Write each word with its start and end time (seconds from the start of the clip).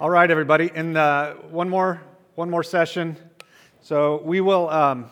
All 0.00 0.10
right, 0.10 0.30
everybody. 0.30 0.70
In 0.72 0.96
uh, 0.96 1.34
one 1.50 1.68
more 1.68 2.00
one 2.36 2.48
more 2.48 2.62
session. 2.62 3.16
So 3.80 4.22
we 4.22 4.40
will 4.40 4.70
um, 4.70 5.06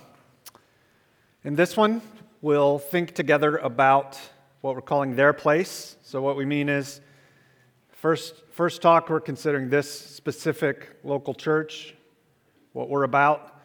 in 1.43 1.57
this 1.57 1.77
one 1.77 2.01
we'll 2.41 2.79
think 2.79 3.13
together 3.13 3.57
about 3.57 4.17
what 4.61 4.77
we're 4.77 4.83
calling 4.83 5.17
their 5.17 5.33
place. 5.33 5.97
So 6.03 6.23
what 6.23 6.37
we 6.37 6.45
mean 6.45 6.69
is 6.69 7.01
first 7.91 8.45
first 8.53 8.81
talk 8.81 9.11
we're 9.11 9.19
considering 9.19 9.71
this 9.71 9.91
specific 9.91 11.01
local 11.03 11.35
church, 11.35 11.97
what 12.73 12.89
we're 12.89 13.03
about. 13.03 13.61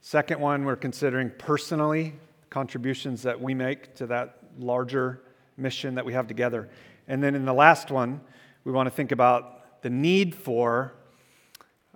Second 0.00 0.40
one 0.40 0.64
we're 0.64 0.76
considering 0.76 1.30
personally 1.36 2.14
contributions 2.48 3.20
that 3.24 3.38
we 3.38 3.52
make 3.52 3.94
to 3.96 4.06
that 4.06 4.38
larger 4.58 5.20
mission 5.58 5.96
that 5.96 6.06
we 6.06 6.14
have 6.14 6.26
together. 6.26 6.70
And 7.08 7.22
then 7.22 7.34
in 7.34 7.44
the 7.44 7.52
last 7.52 7.90
one, 7.90 8.22
we 8.64 8.72
want 8.72 8.86
to 8.86 8.90
think 8.90 9.12
about 9.12 9.61
the 9.82 9.90
need 9.90 10.34
for 10.34 10.94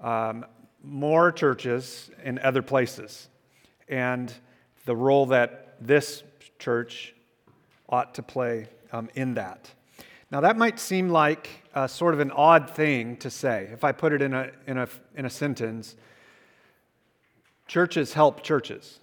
um, 0.03 0.45
more 0.83 1.33
churches 1.33 2.11
in 2.23 2.39
other 2.41 2.63
places 2.63 3.29
and 3.89 4.33
the 4.85 4.95
role 4.95 5.27
that 5.27 5.75
this 5.81 6.23
church 6.59 7.15
ought 7.89 8.15
to 8.15 8.23
play 8.23 8.69
um, 8.93 9.09
in 9.15 9.35
that. 9.35 9.71
Now, 10.31 10.41
that 10.41 10.57
might 10.57 10.81
seem 10.81 11.09
like 11.09 11.49
a, 11.75 11.89
sort 11.89 12.15
of 12.15 12.21
an 12.21 12.33
odd 12.33 12.71
thing 12.71 13.17
to 13.19 13.31
say. 13.31 13.69
If 13.73 13.85
I 13.85 13.93
put 13.93 14.13
it 14.13 14.23
in 14.23 14.35
a, 14.35 14.51
in 14.67 14.79
a, 14.79 14.89
in 15.15 15.25
a 15.25 15.31
sentence, 15.31 15.95
churches 17.69 18.13
help 18.13 18.43
churches. 18.43 18.99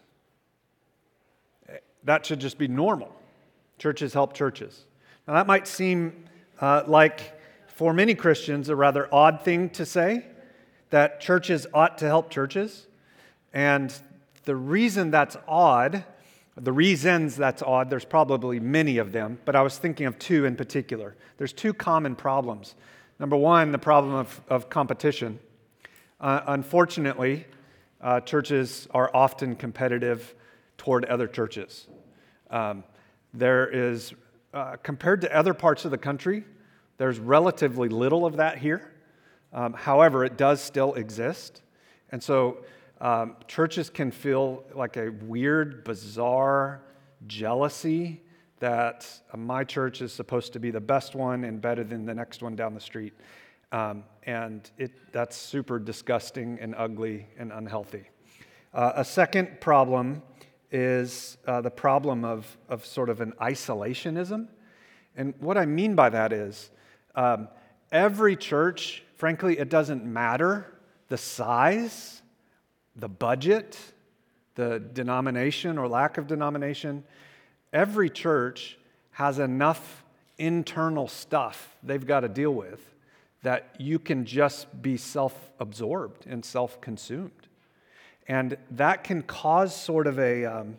That 2.03 2.25
should 2.25 2.39
just 2.39 2.57
be 2.57 2.67
normal. 2.67 3.15
Churches 3.77 4.13
help 4.13 4.33
churches. 4.33 4.83
Now, 5.27 5.35
that 5.35 5.47
might 5.47 5.67
seem 5.67 6.25
uh, 6.59 6.83
like, 6.87 7.39
for 7.83 7.91
many 7.91 8.15
Christians, 8.15 8.69
a 8.69 8.75
rather 8.77 9.13
odd 9.13 9.41
thing 9.41 9.69
to 9.71 9.85
say 9.85 10.25
that 10.89 11.19
churches 11.19 11.67
ought 11.73 11.97
to 11.97 12.05
help 12.05 12.29
churches. 12.29 12.87
And 13.51 13.93
the 14.45 14.55
reason 14.55 15.11
that's 15.11 15.35
odd, 15.49 16.05
the 16.55 16.71
reasons 16.71 17.35
that's 17.35 17.61
odd, 17.61 17.89
there's 17.89 18.05
probably 18.05 18.57
many 18.61 18.99
of 18.99 19.11
them, 19.11 19.37
but 19.43 19.57
I 19.57 19.61
was 19.63 19.77
thinking 19.77 20.05
of 20.05 20.17
two 20.17 20.45
in 20.45 20.55
particular. 20.55 21.17
There's 21.37 21.51
two 21.51 21.73
common 21.73 22.15
problems. 22.15 22.75
Number 23.19 23.35
one, 23.35 23.73
the 23.73 23.79
problem 23.79 24.15
of, 24.15 24.39
of 24.47 24.69
competition. 24.69 25.37
Uh, 26.21 26.39
unfortunately, 26.47 27.45
uh, 27.99 28.21
churches 28.21 28.87
are 28.91 29.13
often 29.13 29.57
competitive 29.57 30.35
toward 30.77 31.03
other 31.03 31.27
churches. 31.27 31.87
Um, 32.49 32.85
there 33.33 33.67
is, 33.67 34.13
uh, 34.53 34.77
compared 34.83 35.19
to 35.19 35.37
other 35.37 35.53
parts 35.53 35.83
of 35.83 35.91
the 35.91 35.97
country, 35.97 36.45
there's 36.97 37.19
relatively 37.19 37.89
little 37.89 38.25
of 38.25 38.37
that 38.37 38.57
here. 38.57 38.91
Um, 39.51 39.73
however, 39.73 40.23
it 40.23 40.37
does 40.37 40.61
still 40.61 40.93
exist. 40.95 41.61
And 42.11 42.21
so 42.21 42.57
um, 43.01 43.35
churches 43.47 43.89
can 43.89 44.11
feel 44.11 44.63
like 44.73 44.97
a 44.97 45.09
weird, 45.09 45.83
bizarre 45.83 46.81
jealousy 47.27 48.21
that 48.59 49.07
my 49.35 49.63
church 49.63 50.01
is 50.01 50.13
supposed 50.13 50.53
to 50.53 50.59
be 50.59 50.71
the 50.71 50.79
best 50.79 51.15
one 51.15 51.43
and 51.43 51.61
better 51.61 51.83
than 51.83 52.05
the 52.05 52.13
next 52.13 52.41
one 52.41 52.55
down 52.55 52.73
the 52.73 52.79
street. 52.79 53.13
Um, 53.71 54.03
and 54.23 54.69
it, 54.77 54.91
that's 55.11 55.35
super 55.35 55.79
disgusting 55.79 56.59
and 56.61 56.73
ugly 56.77 57.27
and 57.37 57.51
unhealthy. 57.51 58.09
Uh, 58.73 58.93
a 58.95 59.03
second 59.03 59.59
problem 59.59 60.21
is 60.71 61.37
uh, 61.45 61.61
the 61.61 61.69
problem 61.71 62.23
of, 62.23 62.57
of 62.69 62.85
sort 62.85 63.09
of 63.09 63.19
an 63.19 63.33
isolationism. 63.41 64.47
And 65.15 65.33
what 65.39 65.57
I 65.57 65.65
mean 65.65 65.95
by 65.95 66.09
that 66.09 66.31
is 66.31 66.71
um, 67.15 67.47
every 67.91 68.35
church, 68.35 69.03
frankly, 69.15 69.57
it 69.59 69.69
doesn't 69.69 70.03
matter 70.05 70.65
the 71.09 71.17
size, 71.17 72.21
the 72.95 73.09
budget, 73.09 73.77
the 74.55 74.79
denomination 74.79 75.77
or 75.77 75.87
lack 75.87 76.17
of 76.17 76.27
denomination. 76.27 77.03
Every 77.71 78.09
church 78.09 78.77
has 79.11 79.39
enough 79.39 80.03
internal 80.37 81.07
stuff 81.07 81.75
they've 81.83 82.05
got 82.05 82.21
to 82.21 82.29
deal 82.29 82.53
with 82.53 82.81
that 83.43 83.75
you 83.77 83.99
can 83.99 84.25
just 84.25 84.81
be 84.81 84.97
self 84.97 85.51
absorbed 85.59 86.25
and 86.25 86.43
self 86.43 86.81
consumed. 86.81 87.47
And 88.27 88.57
that 88.71 89.03
can 89.03 89.21
cause 89.21 89.75
sort 89.75 90.07
of 90.07 90.17
a, 90.17 90.45
um, 90.45 90.77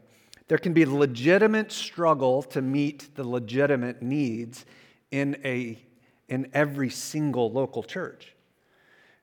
there 0.49 0.59
can 0.59 0.73
be 0.73 0.87
legitimate 0.87 1.71
struggle 1.73 2.43
to 2.45 2.63
meet 2.63 3.15
the 3.15 3.25
legitimate 3.25 4.03
needs 4.03 4.65
in, 5.11 5.37
a, 5.45 5.79
in 6.29 6.51
every 6.55 6.91
single 6.91 7.51
local 7.51 7.83
church. 7.83 8.35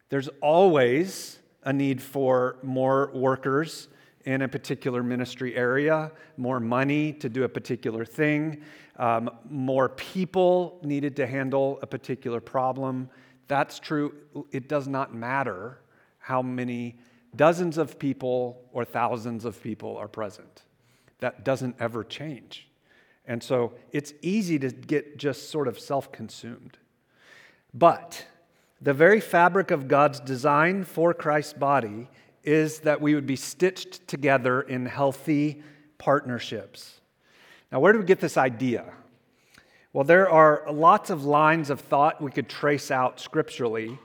There's 0.09 0.29
always 0.41 1.39
a 1.63 1.73
need 1.73 2.01
for 2.01 2.57
more 2.63 3.11
workers 3.13 3.87
in 4.25 4.41
a 4.41 4.47
particular 4.47 5.01
ministry 5.01 5.55
area, 5.55 6.11
more 6.37 6.59
money 6.59 7.13
to 7.13 7.29
do 7.29 7.43
a 7.43 7.49
particular 7.49 8.05
thing, 8.05 8.61
um, 8.97 9.29
more 9.49 9.89
people 9.89 10.79
needed 10.83 11.15
to 11.15 11.25
handle 11.25 11.79
a 11.81 11.87
particular 11.87 12.39
problem. 12.39 13.09
That's 13.47 13.79
true. 13.79 14.13
It 14.51 14.67
does 14.67 14.87
not 14.87 15.13
matter 15.13 15.79
how 16.19 16.41
many 16.41 16.99
dozens 17.35 17.77
of 17.77 17.97
people 17.97 18.61
or 18.73 18.85
thousands 18.85 19.45
of 19.45 19.61
people 19.61 19.97
are 19.97 20.07
present. 20.07 20.63
That 21.19 21.43
doesn't 21.43 21.75
ever 21.79 22.03
change. 22.03 22.67
And 23.25 23.41
so 23.41 23.73
it's 23.91 24.13
easy 24.21 24.59
to 24.59 24.69
get 24.69 25.17
just 25.17 25.49
sort 25.49 25.67
of 25.67 25.79
self 25.79 26.11
consumed. 26.11 26.77
But 27.73 28.25
the 28.81 28.93
very 28.93 29.19
fabric 29.19 29.71
of 29.71 29.87
God's 29.87 30.19
design 30.19 30.83
for 30.83 31.13
Christ's 31.13 31.53
body 31.53 32.09
is 32.43 32.79
that 32.79 32.99
we 32.99 33.15
would 33.15 33.27
be 33.27 33.35
stitched 33.35 34.07
together 34.07 34.61
in 34.61 34.85
healthy 34.85 35.61
partnerships. 35.97 36.99
Now, 37.71 37.79
where 37.79 37.93
do 37.93 37.99
we 37.99 38.05
get 38.05 38.19
this 38.19 38.37
idea? 38.37 38.91
Well, 39.93 40.03
there 40.03 40.29
are 40.29 40.63
lots 40.71 41.09
of 41.09 41.25
lines 41.25 41.69
of 41.69 41.79
thought 41.79 42.21
we 42.21 42.31
could 42.31 42.49
trace 42.49 42.91
out 42.91 43.19
scripturally 43.19 43.99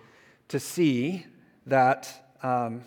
to 0.48 0.60
see 0.60 1.26
that 1.66 2.34
um, 2.42 2.82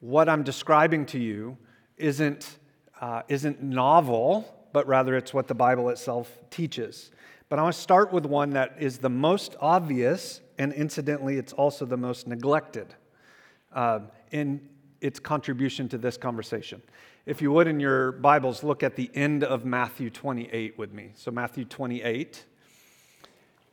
what 0.00 0.28
I'm 0.28 0.42
describing 0.42 1.06
to 1.06 1.18
you 1.18 1.56
isn't, 1.96 2.58
uh, 3.00 3.22
isn't 3.28 3.62
novel, 3.62 4.68
but 4.72 4.86
rather 4.86 5.16
it's 5.16 5.34
what 5.34 5.48
the 5.48 5.54
Bible 5.54 5.88
itself 5.88 6.30
teaches. 6.50 7.10
But 7.48 7.60
I 7.60 7.62
want 7.62 7.76
to 7.76 7.80
start 7.80 8.12
with 8.12 8.26
one 8.26 8.50
that 8.50 8.76
is 8.80 8.98
the 8.98 9.08
most 9.08 9.54
obvious, 9.60 10.40
and 10.58 10.72
incidentally, 10.72 11.36
it's 11.36 11.52
also 11.52 11.86
the 11.86 11.96
most 11.96 12.26
neglected 12.26 12.94
uh, 13.72 14.00
in 14.32 14.68
its 15.00 15.20
contribution 15.20 15.88
to 15.90 15.98
this 15.98 16.16
conversation. 16.16 16.82
If 17.24 17.40
you 17.40 17.52
would, 17.52 17.68
in 17.68 17.78
your 17.78 18.12
Bibles, 18.12 18.64
look 18.64 18.82
at 18.82 18.96
the 18.96 19.10
end 19.14 19.44
of 19.44 19.64
Matthew 19.64 20.10
28 20.10 20.76
with 20.76 20.92
me. 20.92 21.12
So, 21.14 21.30
Matthew 21.30 21.64
28, 21.64 22.44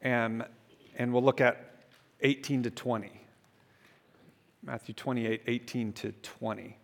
and, 0.04 0.46
and 0.98 1.12
we'll 1.12 1.24
look 1.24 1.42
at 1.42 1.86
18 2.22 2.64
to 2.64 2.70
20. 2.70 3.10
Matthew 4.62 4.94
28, 4.94 5.42
18 5.48 5.94
to 5.94 6.12
20. 6.12 6.78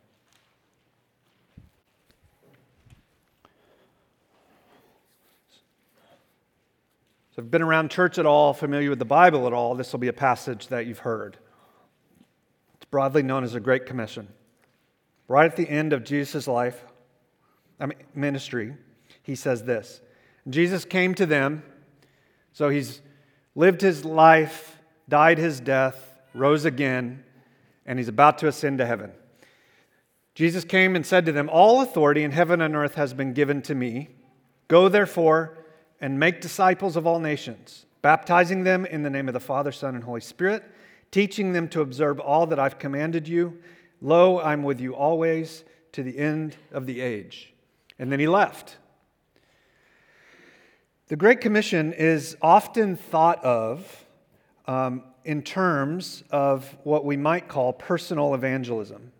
So, 7.31 7.39
if 7.39 7.45
you've 7.45 7.51
been 7.51 7.61
around 7.61 7.91
church 7.91 8.17
at 8.17 8.25
all, 8.25 8.53
familiar 8.53 8.89
with 8.89 8.99
the 8.99 9.05
Bible 9.05 9.47
at 9.47 9.53
all, 9.53 9.75
this 9.75 9.91
will 9.91 9.99
be 9.99 10.07
a 10.07 10.13
passage 10.13 10.67
that 10.67 10.85
you've 10.85 10.99
heard. 10.99 11.37
It's 12.75 12.85
broadly 12.85 13.23
known 13.23 13.43
as 13.43 13.53
the 13.53 13.59
Great 13.59 13.85
Commission. 13.85 14.27
Right 15.27 15.49
at 15.49 15.55
the 15.55 15.69
end 15.69 15.93
of 15.93 16.03
Jesus' 16.03 16.47
life, 16.47 16.83
I 17.79 17.85
mean, 17.85 17.99
ministry, 18.15 18.73
he 19.21 19.35
says 19.35 19.63
this 19.63 20.01
Jesus 20.49 20.85
came 20.85 21.13
to 21.15 21.25
them, 21.25 21.63
so 22.51 22.69
he's 22.69 23.01
lived 23.55 23.81
his 23.81 24.03
life, 24.03 24.77
died 25.07 25.37
his 25.37 25.59
death, 25.59 26.13
rose 26.33 26.65
again 26.65 27.23
and 27.89 27.97
he's 27.97 28.07
about 28.07 28.37
to 28.37 28.47
ascend 28.47 28.77
to 28.77 28.85
heaven. 28.85 29.11
Jesus 30.35 30.63
came 30.63 30.95
and 30.95 31.03
said 31.03 31.25
to 31.25 31.31
them, 31.31 31.49
All 31.51 31.81
authority 31.81 32.23
in 32.23 32.31
heaven 32.31 32.61
and 32.61 32.75
earth 32.75 32.93
has 32.93 33.15
been 33.15 33.33
given 33.33 33.63
to 33.63 33.73
me. 33.73 34.09
Go 34.67 34.89
therefore 34.89 35.57
and 36.01 36.19
make 36.19 36.41
disciples 36.41 36.95
of 36.95 37.05
all 37.05 37.19
nations, 37.19 37.85
baptizing 38.01 38.63
them 38.63 38.85
in 38.85 39.03
the 39.03 39.09
name 39.09 39.27
of 39.27 39.33
the 39.33 39.39
Father, 39.39 39.71
Son, 39.71 39.95
and 39.95 40.03
Holy 40.03 40.21
Spirit, 40.21 40.63
teaching 41.11 41.53
them 41.53 41.67
to 41.69 41.81
observe 41.81 42.19
all 42.19 42.45
that 42.47 42.59
I've 42.59 42.79
commanded 42.79 43.27
you. 43.27 43.59
Lo, 44.01 44.39
I'm 44.39 44.63
with 44.63 44.79
you 44.79 44.95
always 44.95 45.63
to 45.91 46.03
the 46.03 46.17
end 46.17 46.55
of 46.71 46.85
the 46.85 47.01
age. 47.01 47.53
And 47.97 48.11
then 48.11 48.19
he 48.19 48.27
left. 48.27 48.77
The 51.07 51.15
Great 51.15 51.41
Commission 51.41 51.91
is 51.91 52.37
often 52.41 52.95
thought 52.95 53.43
of 53.43 54.05
um, 54.67 55.03
in 55.23 55.41
terms 55.41 56.23
of 56.29 56.77
what 56.83 57.03
we 57.03 57.17
might 57.17 57.47
call 57.47 57.73
personal 57.73 58.35
evangelism, 58.35 59.11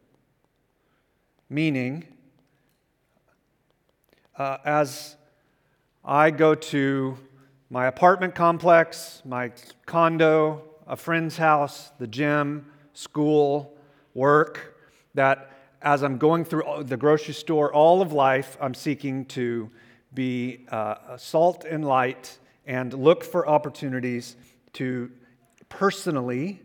meaning, 1.50 2.08
uh, 4.38 4.58
as 4.64 5.16
I 6.12 6.32
go 6.32 6.56
to 6.56 7.20
my 7.70 7.86
apartment 7.86 8.34
complex, 8.34 9.22
my 9.26 9.52
condo, 9.86 10.64
a 10.88 10.96
friend's 10.96 11.38
house, 11.38 11.92
the 12.00 12.08
gym, 12.08 12.66
school, 12.94 13.78
work, 14.16 14.76
that 15.14 15.52
as 15.84 16.02
I'm 16.02 16.18
going 16.18 16.46
through 16.46 16.86
the 16.86 16.98
grocery 16.98 17.36
store, 17.36 17.72
all 17.72 18.02
of 18.02 18.12
life, 18.12 18.58
I'm 18.60 18.74
seeking 18.74 19.26
to 19.26 19.70
be 20.12 20.66
uh, 20.70 21.16
salt 21.18 21.64
and 21.64 21.86
light 21.86 22.40
and 22.66 22.92
look 22.92 23.24
for 23.24 23.48
opportunities 23.48 24.36
to 24.74 25.12
personally 25.70 26.60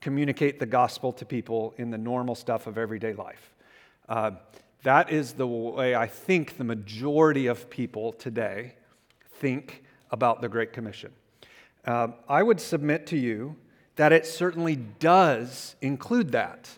communicate 0.00 0.60
the 0.60 0.66
gospel 0.66 1.12
to 1.14 1.24
people 1.24 1.74
in 1.78 1.90
the 1.90 1.98
normal 1.98 2.36
stuff 2.36 2.68
of 2.68 2.78
everyday 2.78 3.14
life. 3.14 3.54
Uh, 4.08 4.30
that 4.84 5.10
is 5.10 5.32
the 5.32 5.48
way 5.48 5.96
I 5.96 6.06
think 6.06 6.58
the 6.58 6.64
majority 6.64 7.48
of 7.48 7.68
people 7.68 8.12
today 8.12 8.74
think 9.44 9.82
about 10.10 10.40
the 10.40 10.48
Great 10.48 10.72
Commission. 10.72 11.12
Uh, 11.84 12.08
I 12.30 12.42
would 12.42 12.58
submit 12.58 13.06
to 13.08 13.18
you 13.18 13.56
that 13.96 14.10
it 14.10 14.24
certainly 14.24 14.74
does 14.74 15.76
include 15.82 16.32
that. 16.32 16.70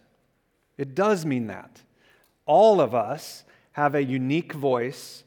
It 0.76 0.96
does 0.96 1.24
mean 1.24 1.46
that. 1.46 1.82
All 2.44 2.80
of 2.80 2.92
us 2.92 3.44
have 3.70 3.94
a 3.94 4.02
unique 4.02 4.52
voice 4.52 5.22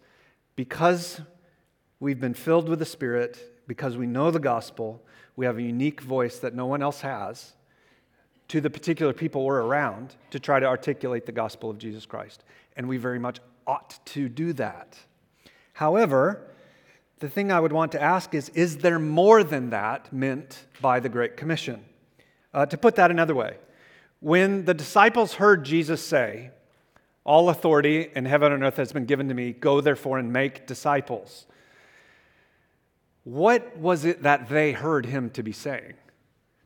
because 0.58 1.22
we've 2.02 2.20
been 2.20 2.34
filled 2.34 2.68
with 2.68 2.80
the 2.80 2.86
Spirit, 2.86 3.62
because 3.70 3.96
we 3.96 4.06
know 4.06 4.32
the 4.32 4.40
gospel, 4.42 5.02
we 5.38 5.46
have 5.46 5.58
a 5.58 5.64
unique 5.64 6.02
voice 6.02 6.40
that 6.40 6.54
no 6.54 6.66
one 6.66 6.84
else 6.84 7.00
has 7.00 7.54
to 8.50 8.60
the 8.60 8.70
particular 8.70 9.14
people 9.14 9.46
we're 9.46 9.62
around 9.62 10.14
to 10.32 10.42
try 10.42 10.60
to 10.60 10.66
articulate 10.66 11.26
the 11.26 11.32
gospel 11.32 11.70
of 11.70 11.78
Jesus 11.78 12.06
Christ. 12.06 12.44
And 12.76 12.90
we 12.90 12.98
very 12.98 13.18
much 13.18 13.40
ought 13.66 13.98
to 14.08 14.28
do 14.28 14.52
that. 14.54 14.98
However, 15.72 16.49
the 17.20 17.30
thing 17.30 17.52
I 17.52 17.60
would 17.60 17.74
want 17.74 17.92
to 17.94 18.02
ask 18.02 18.34
is 18.34 18.50
Is 18.50 18.78
there 18.78 19.00
more 19.00 19.44
than 19.44 19.70
that 19.70 20.12
meant 20.12 20.66
by 20.82 21.00
the 21.00 21.10
Great 21.10 21.38
Commission? 21.38 21.84
Uh, 22.54 22.66
to 22.66 22.78
put 22.78 22.96
that 22.96 23.12
another 23.12 23.36
way, 23.36 23.58
when 24.20 24.66
the 24.66 24.74
disciples 24.74 25.34
heard 25.34 25.64
Jesus 25.64 26.04
say, 26.04 26.52
All 27.24 27.50
authority 27.50 28.10
in 28.16 28.26
heaven 28.26 28.52
and 28.52 28.64
earth 28.64 28.78
has 28.78 28.92
been 28.92 29.06
given 29.06 29.28
to 29.28 29.34
me, 29.34 29.54
go 29.54 29.82
therefore 29.82 30.18
and 30.18 30.34
make 30.34 30.66
disciples, 30.66 31.46
what 33.24 33.78
was 33.78 34.06
it 34.06 34.24
that 34.24 34.50
they 34.50 34.72
heard 34.72 35.06
him 35.06 35.30
to 35.32 35.44
be 35.44 35.52
saying? 35.52 35.94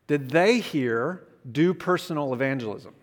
Did 0.07 0.29
they 0.29 0.59
hear 0.59 1.23
do 1.51 1.73
personal 1.73 2.33
evangelism? 2.33 2.93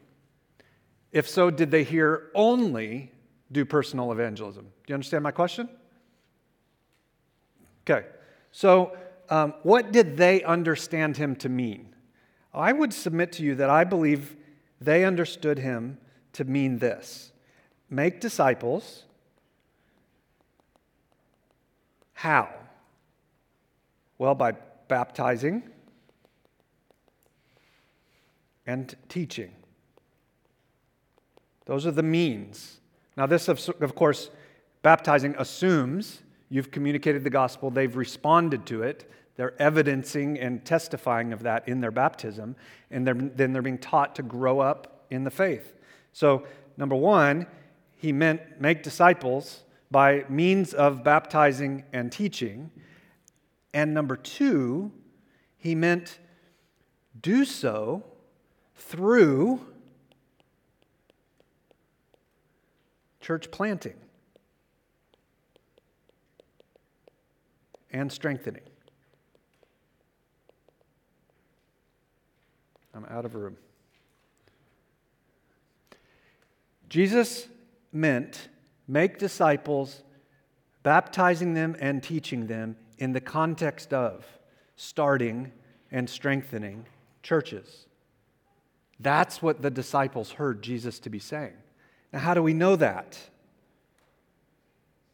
If 1.12 1.28
so, 1.28 1.50
did 1.50 1.70
they 1.70 1.84
hear 1.84 2.30
only 2.34 3.12
do 3.50 3.64
personal 3.64 4.12
evangelism? 4.12 4.64
Do 4.64 4.70
you 4.88 4.94
understand 4.94 5.24
my 5.24 5.32
question? 5.32 5.68
Okay, 7.90 8.06
so 8.52 8.96
um, 9.30 9.54
what 9.64 9.90
did 9.90 10.16
they 10.16 10.44
understand 10.44 11.16
him 11.16 11.34
to 11.36 11.48
mean? 11.48 11.94
I 12.54 12.72
would 12.72 12.92
submit 12.92 13.32
to 13.32 13.42
you 13.42 13.56
that 13.56 13.68
I 13.68 13.82
believe 13.82 14.36
they 14.80 15.04
understood 15.04 15.58
him 15.58 15.98
to 16.34 16.44
mean 16.44 16.78
this 16.78 17.32
make 17.88 18.20
disciples. 18.20 19.04
How? 22.12 22.50
Well, 24.18 24.34
by 24.34 24.52
baptizing 24.86 25.62
and 28.66 28.94
teaching. 29.08 29.50
Those 31.64 31.86
are 31.86 31.90
the 31.90 32.02
means. 32.02 32.80
Now, 33.16 33.26
this, 33.26 33.48
of 33.48 33.94
course, 33.94 34.30
baptizing 34.82 35.34
assumes 35.38 36.22
you've 36.50 36.70
communicated 36.70 37.24
the 37.24 37.30
gospel, 37.30 37.70
they've 37.70 37.96
responded 37.96 38.66
to 38.66 38.82
it, 38.82 39.10
they're 39.36 39.60
evidencing 39.62 40.38
and 40.38 40.62
testifying 40.64 41.32
of 41.32 41.44
that 41.44 41.66
in 41.66 41.80
their 41.80 41.90
baptism, 41.90 42.56
and 42.90 43.06
they're, 43.06 43.14
then 43.14 43.54
they're 43.54 43.62
being 43.62 43.78
taught 43.78 44.14
to 44.16 44.22
grow 44.22 44.60
up 44.60 45.06
in 45.08 45.24
the 45.24 45.30
faith. 45.30 45.72
So, 46.12 46.46
number 46.76 46.96
one, 46.96 47.46
he 47.96 48.12
meant 48.12 48.60
make 48.60 48.82
disciples 48.82 49.62
by 49.90 50.24
means 50.28 50.74
of 50.74 51.02
baptizing 51.02 51.84
and 51.92 52.10
teaching. 52.10 52.70
And 53.72 53.94
number 53.94 54.16
two, 54.16 54.92
he 55.56 55.74
meant 55.74 56.18
do 57.20 57.44
so 57.44 58.04
through 58.74 59.60
church 63.20 63.50
planting 63.50 63.94
and 67.92 68.10
strengthening. 68.10 68.62
I'm 72.94 73.04
out 73.06 73.24
of 73.24 73.34
room. 73.34 73.56
Jesus 76.88 77.46
meant 77.92 78.48
make 78.88 79.18
disciples, 79.18 80.02
baptizing 80.82 81.54
them 81.54 81.76
and 81.80 82.02
teaching 82.02 82.48
them 82.48 82.76
in 82.98 83.12
the 83.12 83.20
context 83.20 83.94
of 83.94 84.26
starting 84.76 85.52
and 85.90 86.10
strengthening 86.10 86.86
churches. 87.22 87.86
That's 88.98 89.40
what 89.40 89.62
the 89.62 89.70
disciples 89.70 90.32
heard 90.32 90.62
Jesus 90.62 90.98
to 91.00 91.10
be 91.10 91.18
saying. 91.18 91.54
Now, 92.12 92.18
how 92.18 92.34
do 92.34 92.42
we 92.42 92.54
know 92.54 92.76
that? 92.76 93.18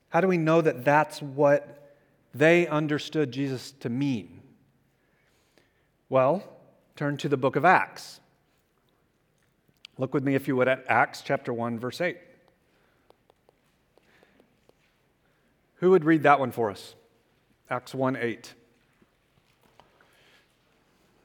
How 0.08 0.20
do 0.20 0.28
we 0.28 0.38
know 0.38 0.60
that 0.60 0.84
that's 0.84 1.20
what 1.20 1.75
they 2.38 2.66
understood 2.66 3.32
Jesus 3.32 3.72
to 3.80 3.88
mean? 3.88 4.42
Well, 6.08 6.42
turn 6.94 7.16
to 7.18 7.28
the 7.28 7.36
book 7.36 7.56
of 7.56 7.64
Acts. 7.64 8.20
Look 9.98 10.12
with 10.12 10.24
me, 10.24 10.34
if 10.34 10.46
you 10.46 10.56
would, 10.56 10.68
at 10.68 10.84
Acts 10.88 11.22
chapter 11.22 11.52
1, 11.52 11.78
verse 11.78 12.00
8. 12.00 12.18
Who 15.76 15.90
would 15.90 16.04
read 16.04 16.22
that 16.22 16.40
one 16.40 16.52
for 16.52 16.70
us? 16.70 16.94
Acts 17.70 17.94
1 17.94 18.16
8. 18.16 18.54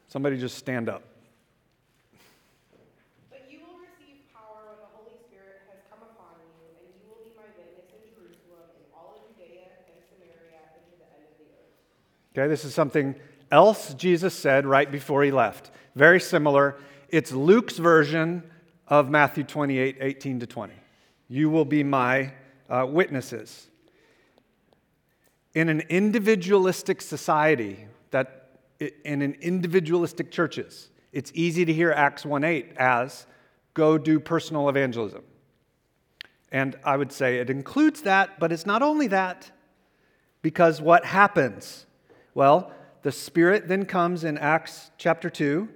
Somebody 0.07 0.37
just 0.37 0.57
stand 0.57 0.89
up. 0.89 1.03
Okay, 12.33 12.48
this 12.48 12.63
is 12.63 12.74
something 12.74 13.16
else 13.51 13.94
Jesus 13.94 14.33
said 14.33 14.66
right 14.66 14.89
before 14.89 15.24
he 15.24 15.31
left. 15.31 15.72
Very 15.95 16.19
similar. 16.19 16.78
It's 17.09 17.31
Luke's 17.31 17.78
version 17.78 18.44
of 18.88 19.09
Matthew 19.09 19.44
28 19.44 19.97
18 20.00 20.40
to 20.40 20.47
20. 20.47 20.73
You 21.28 21.50
will 21.50 21.66
be 21.66 21.83
my 21.83 22.33
uh, 22.69 22.85
witnesses. 22.88 23.68
In 25.54 25.68
an 25.68 25.81
individualistic 25.90 27.02
society, 27.02 27.88
that 28.11 28.59
in 29.04 29.21
an 29.21 29.35
individualistic 29.42 30.31
churches, 30.31 30.90
it's 31.11 31.31
easy 31.35 31.66
to 31.66 31.73
hear 31.73 31.92
Acts 31.92 32.26
1 32.26 32.45
8 32.45 32.73
as 32.78 33.26
go 33.73 33.97
do 33.97 34.19
personal 34.19 34.69
evangelism. 34.69 35.23
And 36.52 36.78
I 36.83 36.97
would 36.97 37.11
say 37.11 37.40
it 37.40 37.50
includes 37.50 38.02
that, 38.04 38.40
but 38.40 38.52
it's 38.52 38.66
not 38.66 38.81
only 38.81 39.07
that, 39.07 39.52
because 40.42 40.81
what 40.81 41.06
happens? 41.06 41.85
Well, 42.33 42.71
the 43.02 43.11
Spirit 43.11 43.68
then 43.68 43.85
comes 43.85 44.23
in 44.23 44.38
Acts 44.38 44.92
chapter 44.97 45.30
2. 45.30 45.68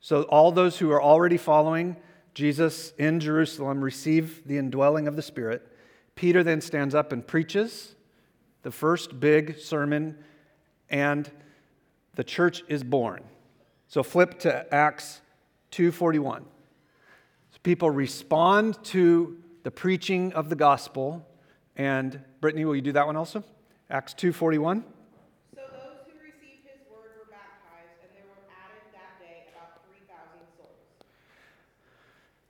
So 0.00 0.22
all 0.22 0.52
those 0.52 0.78
who 0.78 0.90
are 0.90 1.02
already 1.02 1.36
following 1.36 1.96
Jesus 2.34 2.92
in 2.98 3.20
Jerusalem 3.20 3.82
receive 3.82 4.46
the 4.46 4.58
indwelling 4.58 5.06
of 5.06 5.16
the 5.16 5.22
Spirit. 5.22 5.68
Peter 6.14 6.42
then 6.42 6.60
stands 6.60 6.94
up 6.94 7.12
and 7.12 7.26
preaches 7.26 7.94
the 8.62 8.70
first 8.70 9.18
big 9.20 9.58
sermon, 9.58 10.16
and 10.88 11.30
the 12.14 12.24
church 12.24 12.62
is 12.68 12.82
born. 12.84 13.22
So 13.88 14.02
flip 14.02 14.38
to 14.40 14.72
Acts 14.72 15.20
2:41. 15.72 16.44
So 17.50 17.58
people 17.62 17.90
respond 17.90 18.82
to 18.84 19.38
the 19.62 19.70
preaching 19.70 20.32
of 20.32 20.48
the 20.48 20.56
gospel, 20.56 21.26
and 21.76 22.20
Brittany, 22.40 22.64
will 22.64 22.76
you 22.76 22.82
do 22.82 22.92
that 22.92 23.06
one 23.06 23.16
also? 23.16 23.44
Acts 23.90 24.14
2:41. 24.14 24.84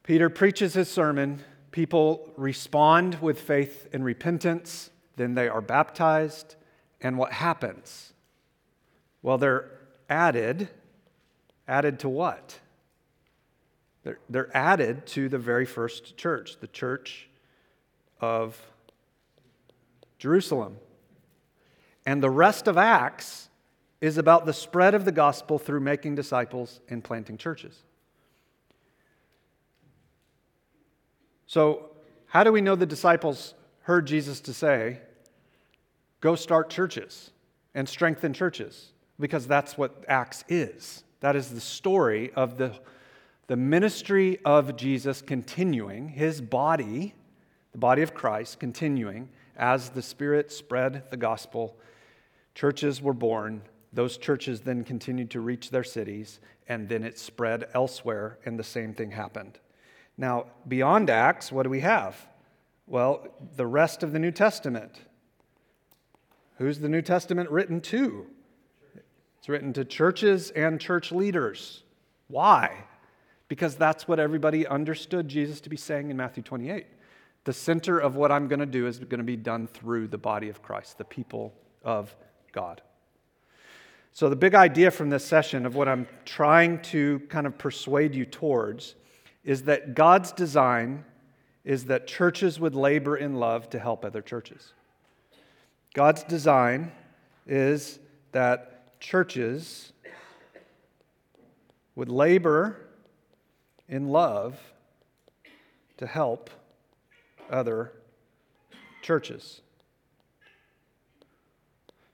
Peter 0.02 0.28
preaches 0.28 0.74
his 0.74 0.88
sermon. 0.88 1.42
People 1.70 2.32
respond 2.36 3.20
with 3.20 3.40
faith 3.40 3.88
and 3.92 4.04
repentance. 4.04 4.90
Then 5.16 5.34
they 5.34 5.48
are 5.48 5.60
baptized. 5.60 6.56
And 7.00 7.18
what 7.18 7.32
happens? 7.32 8.12
Well, 9.22 9.38
they're 9.38 9.70
added. 10.08 10.68
Added 11.68 12.00
to 12.00 12.08
what? 12.08 12.58
They're, 14.02 14.18
they're 14.28 14.56
added 14.56 15.06
to 15.08 15.28
the 15.28 15.38
very 15.38 15.64
first 15.64 16.16
church, 16.16 16.58
the 16.60 16.66
church 16.66 17.28
of 18.20 18.60
Jerusalem. 20.18 20.78
And 22.04 22.20
the 22.20 22.30
rest 22.30 22.66
of 22.66 22.76
Acts 22.76 23.48
is 24.00 24.18
about 24.18 24.44
the 24.44 24.52
spread 24.52 24.94
of 24.94 25.04
the 25.04 25.12
gospel 25.12 25.58
through 25.60 25.80
making 25.80 26.16
disciples 26.16 26.80
and 26.88 27.04
planting 27.04 27.38
churches. 27.38 27.84
So, 31.52 31.90
how 32.28 32.44
do 32.44 32.50
we 32.50 32.62
know 32.62 32.76
the 32.76 32.86
disciples 32.86 33.52
heard 33.82 34.06
Jesus 34.06 34.40
to 34.40 34.54
say, 34.54 35.00
go 36.22 36.34
start 36.34 36.70
churches 36.70 37.30
and 37.74 37.86
strengthen 37.86 38.32
churches? 38.32 38.92
Because 39.20 39.46
that's 39.46 39.76
what 39.76 40.02
Acts 40.08 40.44
is. 40.48 41.04
That 41.20 41.36
is 41.36 41.50
the 41.50 41.60
story 41.60 42.32
of 42.32 42.56
the, 42.56 42.80
the 43.48 43.56
ministry 43.56 44.38
of 44.46 44.76
Jesus 44.76 45.20
continuing, 45.20 46.08
his 46.08 46.40
body, 46.40 47.12
the 47.72 47.78
body 47.78 48.00
of 48.00 48.14
Christ, 48.14 48.58
continuing 48.58 49.28
as 49.54 49.90
the 49.90 50.00
Spirit 50.00 50.50
spread 50.50 51.10
the 51.10 51.18
gospel. 51.18 51.76
Churches 52.54 53.02
were 53.02 53.12
born. 53.12 53.60
Those 53.92 54.16
churches 54.16 54.62
then 54.62 54.84
continued 54.84 55.30
to 55.32 55.40
reach 55.40 55.68
their 55.68 55.84
cities, 55.84 56.40
and 56.66 56.88
then 56.88 57.04
it 57.04 57.18
spread 57.18 57.66
elsewhere, 57.74 58.38
and 58.46 58.58
the 58.58 58.64
same 58.64 58.94
thing 58.94 59.10
happened. 59.10 59.58
Now, 60.16 60.46
beyond 60.68 61.10
Acts, 61.10 61.50
what 61.50 61.64
do 61.64 61.70
we 61.70 61.80
have? 61.80 62.16
Well, 62.86 63.26
the 63.56 63.66
rest 63.66 64.02
of 64.02 64.12
the 64.12 64.18
New 64.18 64.30
Testament. 64.30 65.00
Who's 66.58 66.80
the 66.80 66.88
New 66.88 67.02
Testament 67.02 67.50
written 67.50 67.80
to? 67.82 68.26
It's 69.38 69.48
written 69.48 69.72
to 69.72 69.84
churches 69.84 70.50
and 70.50 70.80
church 70.80 71.10
leaders. 71.10 71.82
Why? 72.28 72.84
Because 73.48 73.76
that's 73.76 74.06
what 74.06 74.20
everybody 74.20 74.66
understood 74.66 75.28
Jesus 75.28 75.60
to 75.62 75.68
be 75.68 75.76
saying 75.76 76.10
in 76.10 76.16
Matthew 76.16 76.42
28. 76.42 76.86
The 77.44 77.52
center 77.52 77.98
of 77.98 78.14
what 78.14 78.30
I'm 78.30 78.46
going 78.46 78.60
to 78.60 78.66
do 78.66 78.86
is 78.86 78.98
going 78.98 79.18
to 79.18 79.24
be 79.24 79.36
done 79.36 79.66
through 79.66 80.08
the 80.08 80.18
body 80.18 80.48
of 80.48 80.62
Christ, 80.62 80.98
the 80.98 81.04
people 81.04 81.52
of 81.82 82.14
God. 82.52 82.82
So, 84.12 84.28
the 84.28 84.36
big 84.36 84.54
idea 84.54 84.90
from 84.90 85.10
this 85.10 85.24
session 85.24 85.66
of 85.66 85.74
what 85.74 85.88
I'm 85.88 86.06
trying 86.24 86.80
to 86.82 87.20
kind 87.28 87.46
of 87.46 87.58
persuade 87.58 88.14
you 88.14 88.26
towards 88.26 88.94
is 89.44 89.64
that 89.64 89.94
God's 89.94 90.32
design 90.32 91.04
is 91.64 91.86
that 91.86 92.06
churches 92.06 92.58
would 92.58 92.74
labor 92.74 93.16
in 93.16 93.36
love 93.36 93.70
to 93.70 93.78
help 93.78 94.04
other 94.04 94.22
churches. 94.22 94.72
God's 95.94 96.24
design 96.24 96.92
is 97.46 97.98
that 98.32 98.98
churches 99.00 99.92
would 101.94 102.08
labor 102.08 102.76
in 103.88 104.08
love 104.08 104.58
to 105.98 106.06
help 106.06 106.50
other 107.50 107.92
churches. 109.02 109.60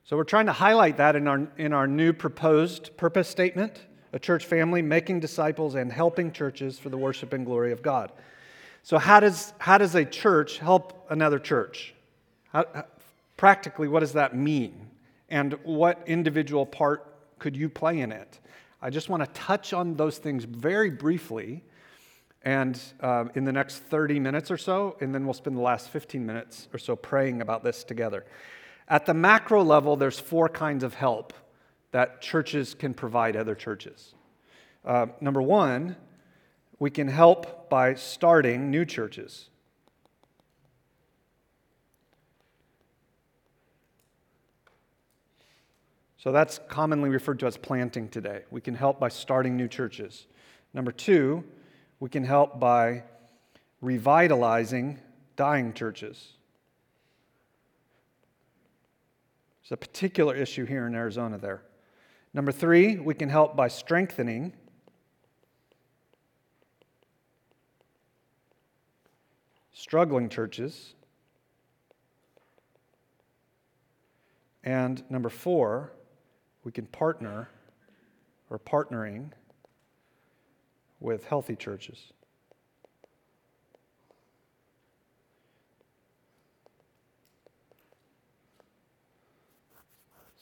So 0.03 0.17
we're 0.17 0.23
trying 0.23 0.47
to 0.47 0.51
highlight 0.51 0.97
that 0.97 1.15
in 1.15 1.27
our, 1.27 1.47
in 1.57 1.71
our 1.71 1.87
new 1.87 2.13
proposed 2.13 2.97
purpose 2.97 3.29
statement 3.29 3.85
a 4.13 4.19
church 4.19 4.45
family 4.45 4.81
making 4.81 5.19
disciples 5.19 5.75
and 5.75 5.91
helping 5.91 6.31
churches 6.31 6.79
for 6.79 6.89
the 6.89 6.97
worship 6.97 7.33
and 7.33 7.45
glory 7.45 7.71
of 7.71 7.81
God. 7.81 8.11
So, 8.83 8.97
how 8.97 9.19
does, 9.19 9.53
how 9.59 9.77
does 9.77 9.95
a 9.95 10.05
church 10.05 10.57
help 10.57 11.05
another 11.09 11.39
church? 11.39 11.93
How, 12.51 12.85
practically, 13.37 13.87
what 13.87 13.99
does 13.99 14.13
that 14.13 14.35
mean? 14.35 14.89
and 15.29 15.53
what 15.63 16.03
individual 16.07 16.65
part 16.65 17.05
could 17.39 17.55
you 17.55 17.69
play 17.69 17.99
in 17.99 18.11
it? 18.11 18.39
I 18.81 18.89
just 18.89 19.09
want 19.09 19.23
to 19.23 19.39
touch 19.39 19.73
on 19.73 19.95
those 19.95 20.17
things 20.17 20.43
very 20.43 20.89
briefly 20.89 21.63
and 22.41 22.79
uh, 23.01 23.25
in 23.35 23.43
the 23.43 23.51
next 23.51 23.79
30 23.79 24.19
minutes 24.19 24.49
or 24.49 24.57
so, 24.57 24.95
and 25.01 25.13
then 25.13 25.25
we'll 25.25 25.33
spend 25.33 25.57
the 25.57 25.61
last 25.61 25.89
15 25.89 26.25
minutes 26.25 26.69
or 26.73 26.79
so 26.79 26.95
praying 26.95 27.41
about 27.41 27.63
this 27.63 27.83
together. 27.83 28.25
At 28.87 29.05
the 29.05 29.13
macro 29.13 29.61
level, 29.61 29.97
there's 29.97 30.19
four 30.19 30.47
kinds 30.47 30.83
of 30.83 30.93
help 30.93 31.33
that 31.91 32.21
churches 32.21 32.73
can 32.73 32.93
provide 32.93 33.35
other 33.35 33.55
churches. 33.55 34.13
Uh, 34.85 35.07
number 35.21 35.41
one, 35.41 35.95
we 36.79 36.89
can 36.89 37.07
help 37.07 37.69
by 37.69 37.93
starting 37.95 38.71
new 38.71 38.85
churches. 38.85 39.49
So 46.17 46.33
that's 46.33 46.59
commonly 46.67 47.09
referred 47.09 47.39
to 47.39 47.47
as 47.47 47.55
planting 47.55 48.09
today. 48.09 48.43
We 48.51 48.59
can 48.59 48.75
help 48.75 48.99
by 48.99 49.07
starting 49.07 49.55
new 49.55 49.69
churches. 49.69 50.27
Number 50.73 50.91
two, 50.91 51.45
we 51.99 52.09
can 52.09 52.25
help 52.25 52.59
by 52.59 53.03
revitalizing 53.81 54.99
dying 55.37 55.73
churches. 55.73 56.33
There's 59.61 59.71
a 59.71 59.77
particular 59.77 60.35
issue 60.35 60.65
here 60.65 60.87
in 60.87 60.95
Arizona 60.95 61.37
there. 61.37 61.61
Number 62.33 62.51
three, 62.51 62.97
we 62.97 63.13
can 63.13 63.29
help 63.29 63.55
by 63.55 63.67
strengthening 63.67 64.53
struggling 69.79 70.29
churches. 70.29 70.93
And 74.63 75.01
number 75.09 75.29
four, 75.29 75.93
we 76.63 76.71
can 76.71 76.85
partner 76.85 77.49
or 78.49 78.59
partnering 78.59 79.31
with 80.99 81.25
healthy 81.25 81.55
churches. 81.55 82.13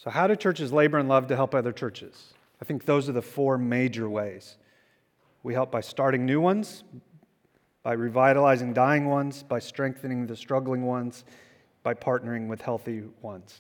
So, 0.07 0.11
how 0.11 0.25
do 0.25 0.37
churches 0.37 0.71
labor 0.71 0.97
and 0.99 1.09
love 1.09 1.27
to 1.27 1.35
help 1.35 1.53
other 1.53 1.73
churches? 1.73 2.33
I 2.61 2.63
think 2.63 2.85
those 2.85 3.09
are 3.09 3.11
the 3.11 3.21
four 3.21 3.57
major 3.57 4.09
ways. 4.09 4.55
We 5.43 5.53
help 5.53 5.69
by 5.69 5.81
starting 5.81 6.25
new 6.25 6.39
ones, 6.39 6.85
by 7.83 7.91
revitalizing 7.91 8.71
dying 8.71 9.07
ones, 9.09 9.43
by 9.43 9.59
strengthening 9.59 10.25
the 10.25 10.37
struggling 10.37 10.85
ones, 10.85 11.25
by 11.83 11.93
partnering 11.93 12.47
with 12.47 12.61
healthy 12.61 13.03
ones. 13.21 13.59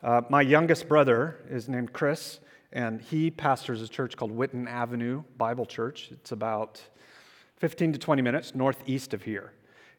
Uh, 0.00 0.22
my 0.28 0.42
youngest 0.42 0.88
brother 0.88 1.40
is 1.50 1.68
named 1.68 1.92
Chris, 1.92 2.38
and 2.72 3.00
he 3.02 3.32
pastors 3.32 3.82
a 3.82 3.88
church 3.88 4.16
called 4.16 4.30
Whitten 4.30 4.68
Avenue 4.68 5.24
Bible 5.38 5.66
Church. 5.66 6.10
It's 6.12 6.30
about 6.30 6.80
15 7.56 7.94
to 7.94 7.98
20 7.98 8.22
minutes 8.22 8.54
northeast 8.54 9.12
of 9.12 9.24
here. 9.24 9.52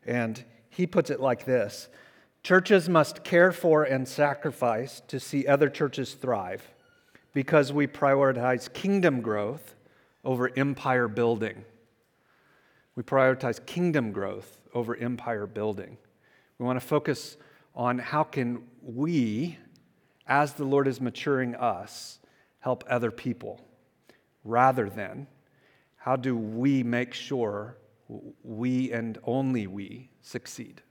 And 0.06 0.42
he 0.70 0.88
puts 0.88 1.10
it 1.10 1.20
like 1.20 1.44
this 1.44 1.90
Churches 2.46 2.88
must 2.88 3.24
care 3.24 3.52
for 3.52 3.86
and 3.86 4.08
sacrifice 4.08 5.02
to 5.08 5.20
see 5.20 5.48
other 5.48 5.68
churches 5.68 6.14
thrive 6.14 6.62
because 7.34 7.74
we 7.74 7.88
prioritize 7.88 8.72
kingdom 8.72 9.22
growth 9.22 9.74
over 10.24 10.52
empire 10.56 11.08
building. 11.08 11.66
We 12.96 13.02
prioritize 13.02 13.66
kingdom 13.66 14.12
growth 14.12 14.60
over 14.76 14.96
empire 14.96 15.48
building. 15.48 15.98
We 16.60 16.68
want 16.68 16.80
to 16.80 16.86
focus 16.86 17.38
on 17.74 17.98
how 17.98 18.22
can 18.22 18.62
we 18.84 19.58
as 20.28 20.54
the 20.54 20.66
Lord 20.66 20.88
is 20.88 21.02
maturing 21.02 21.56
us, 21.56 22.20
help 22.60 22.84
other 22.88 23.10
people 23.10 23.60
rather 24.44 24.88
than 24.88 25.26
how 25.96 26.16
do 26.16 26.38
we 26.38 26.84
make 26.84 27.16
sure 27.16 27.78
we 28.44 28.92
and 28.92 29.18
only 29.24 29.66
we 29.66 30.12
succeed. 30.22 30.84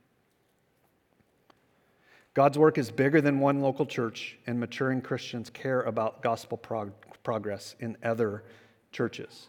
God's 2.34 2.58
work 2.58 2.78
is 2.78 2.90
bigger 2.90 3.20
than 3.20 3.38
one 3.38 3.60
local 3.60 3.86
church, 3.86 4.36
and 4.48 4.58
maturing 4.58 5.00
Christians 5.00 5.50
care 5.50 5.82
about 5.82 6.20
gospel 6.20 6.58
prog- 6.58 6.92
progress 7.22 7.76
in 7.78 7.96
other 8.02 8.42
churches. 8.90 9.48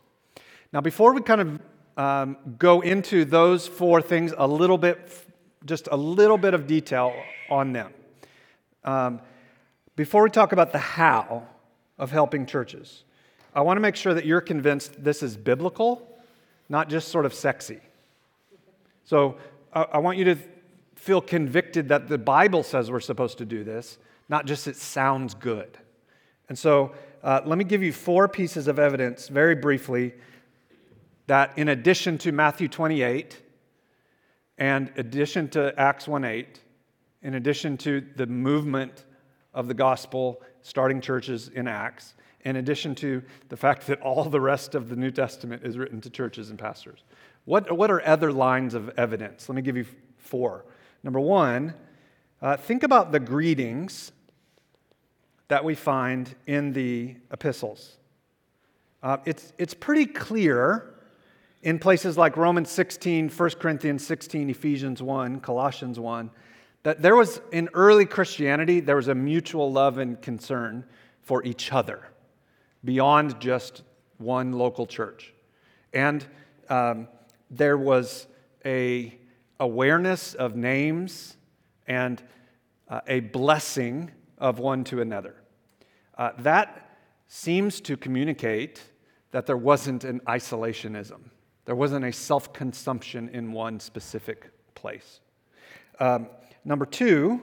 Now, 0.72 0.82
before 0.82 1.14
we 1.14 1.22
kind 1.22 1.42
of 1.42 1.60
um, 1.98 2.38
go 2.60 2.82
into 2.82 3.26
those 3.26 3.68
four 3.68 4.04
things 4.04 4.36
a 4.38 4.48
little 4.48 4.78
bit, 4.78 5.12
just 5.66 5.88
a 5.92 5.98
little 5.98 6.38
bit 6.38 6.54
of 6.54 6.68
detail 6.68 7.12
on 7.50 7.74
them. 7.74 7.92
Um, 8.84 9.20
before 9.96 10.22
we 10.22 10.30
talk 10.30 10.52
about 10.52 10.72
the 10.72 10.78
how 10.78 11.48
of 11.98 12.12
helping 12.12 12.46
churches, 12.46 13.04
I 13.56 13.62
want 13.62 13.78
to 13.78 13.82
make 13.82 13.96
sure 13.96 14.14
that 14.14 14.26
you're 14.26 14.42
convinced 14.42 15.04
this 15.04 15.24
is 15.24 15.36
biblical, 15.38 16.08
not 16.70 16.88
just 16.90 17.08
sort 17.08 17.26
of 17.26 17.34
sexy. 17.34 17.80
So 19.06 19.38
I 19.74 19.98
want 19.98 20.18
you 20.18 20.26
to 20.26 20.38
feel 20.96 21.22
convicted 21.22 21.90
that 21.90 22.08
the 22.08 22.18
Bible 22.18 22.64
says 22.64 22.90
we're 22.90 23.00
supposed 23.00 23.38
to 23.38 23.46
do 23.46 23.64
this, 23.64 23.98
not 24.30 24.46
just 24.46 24.68
it 24.68 24.76
sounds 24.76 25.34
good. 25.34 25.78
And 26.50 26.58
so 26.58 26.94
uh, 27.24 27.42
let 27.46 27.58
me 27.58 27.64
give 27.64 27.84
you 27.84 27.92
four 27.92 28.28
pieces 28.28 28.68
of 28.68 28.80
evidence 28.80 29.28
very 29.28 29.56
briefly 29.56 30.14
that 31.28 31.58
in 31.58 31.70
addition 31.70 32.18
to 32.20 32.32
Matthew 32.32 32.68
28, 32.68 33.42
and 34.58 34.92
addition 34.96 35.50
to 35.50 35.78
Acts 35.80 36.08
1 36.08 36.24
8, 36.24 36.60
in 37.24 37.36
addition 37.36 37.78
to 37.78 38.02
the 38.16 38.26
movement 38.26 39.06
of 39.54 39.68
the 39.68 39.74
gospel, 39.74 40.42
starting 40.62 41.02
churches 41.02 41.50
in 41.50 41.68
Acts, 41.68 42.14
in 42.42 42.58
addition 42.58 42.96
to 42.96 43.24
the 43.50 43.58
fact 43.58 43.88
that 43.88 44.00
all 44.02 44.24
the 44.26 44.40
rest 44.40 44.76
of 44.76 44.90
the 44.90 44.96
New 44.96 45.12
Testament 45.12 45.64
is 45.64 45.78
written 45.78 46.00
to 46.02 46.10
churches 46.10 46.50
and 46.50 46.60
pastors. 46.60 47.04
What, 47.46 47.76
what 47.76 47.92
are 47.92 48.06
other 48.08 48.32
lines 48.32 48.74
of 48.74 48.90
evidence? 48.98 49.50
Let 49.50 49.56
me 49.56 49.62
give 49.62 49.78
you 49.78 49.86
four. 50.18 50.66
Number 51.06 51.20
one, 51.20 51.76
uh, 52.42 52.58
think 52.58 52.82
about 52.82 53.12
the 53.12 53.20
greetings 53.20 54.12
that 55.50 55.64
we 55.64 55.76
find 55.76 56.36
in 56.48 56.74
the 56.74 57.16
epistles. 57.32 57.98
Uh, 59.04 59.18
it's, 59.24 59.54
it's 59.60 59.76
pretty 59.76 60.08
clear 60.08 60.96
in 61.62 61.78
places 61.78 62.18
like 62.18 62.36
Romans 62.36 62.72
16, 62.72 63.30
1 63.30 63.50
Corinthians 63.52 64.04
16, 64.04 64.50
Ephesians 64.50 65.04
1, 65.04 65.42
Colossians 65.42 66.00
1, 66.00 66.32
that 66.82 67.04
there 67.04 67.16
was, 67.16 67.40
in 67.52 67.70
early 67.76 68.08
Christianity, 68.08 68.80
there 68.80 68.96
was 68.96 69.08
a 69.08 69.16
mutual 69.16 69.72
love 69.72 70.00
and 70.00 70.20
concern 70.24 70.84
for 71.22 71.44
each 71.44 71.72
other 71.72 72.02
beyond 72.84 73.40
just 73.40 73.84
one 74.18 74.54
local 74.54 74.88
church. 74.88 75.36
And 75.94 76.26
um, 76.68 77.08
there 77.52 77.78
was 77.78 78.26
a 78.66 79.20
awareness 79.60 80.34
of 80.34 80.56
names 80.56 81.38
and 81.88 82.22
uh, 82.90 83.02
a 83.08 83.20
blessing 83.22 84.12
of 84.38 84.60
one 84.60 84.84
to 84.86 85.02
another. 85.02 85.36
Uh, 86.18 86.32
that 86.40 87.00
seems 87.28 87.82
to 87.82 87.98
communicate 87.98 88.82
that 89.32 89.46
there 89.46 89.58
wasn't 89.58 90.04
an 90.04 90.20
isolationism. 90.22 91.20
There 91.66 91.76
wasn't 91.76 92.06
a 92.06 92.14
self 92.14 92.54
consumption 92.54 93.30
in 93.30 93.52
one 93.52 93.80
specific 93.80 94.52
place. 94.76 95.20
Um, 96.00 96.28
number 96.64 96.86
two, 96.86 97.42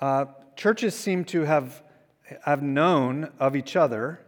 uh, 0.00 0.26
churches 0.56 0.94
seem 0.94 1.24
to 1.26 1.42
have, 1.42 1.82
have 2.44 2.62
known 2.62 3.32
of 3.38 3.56
each 3.56 3.76
other, 3.76 4.20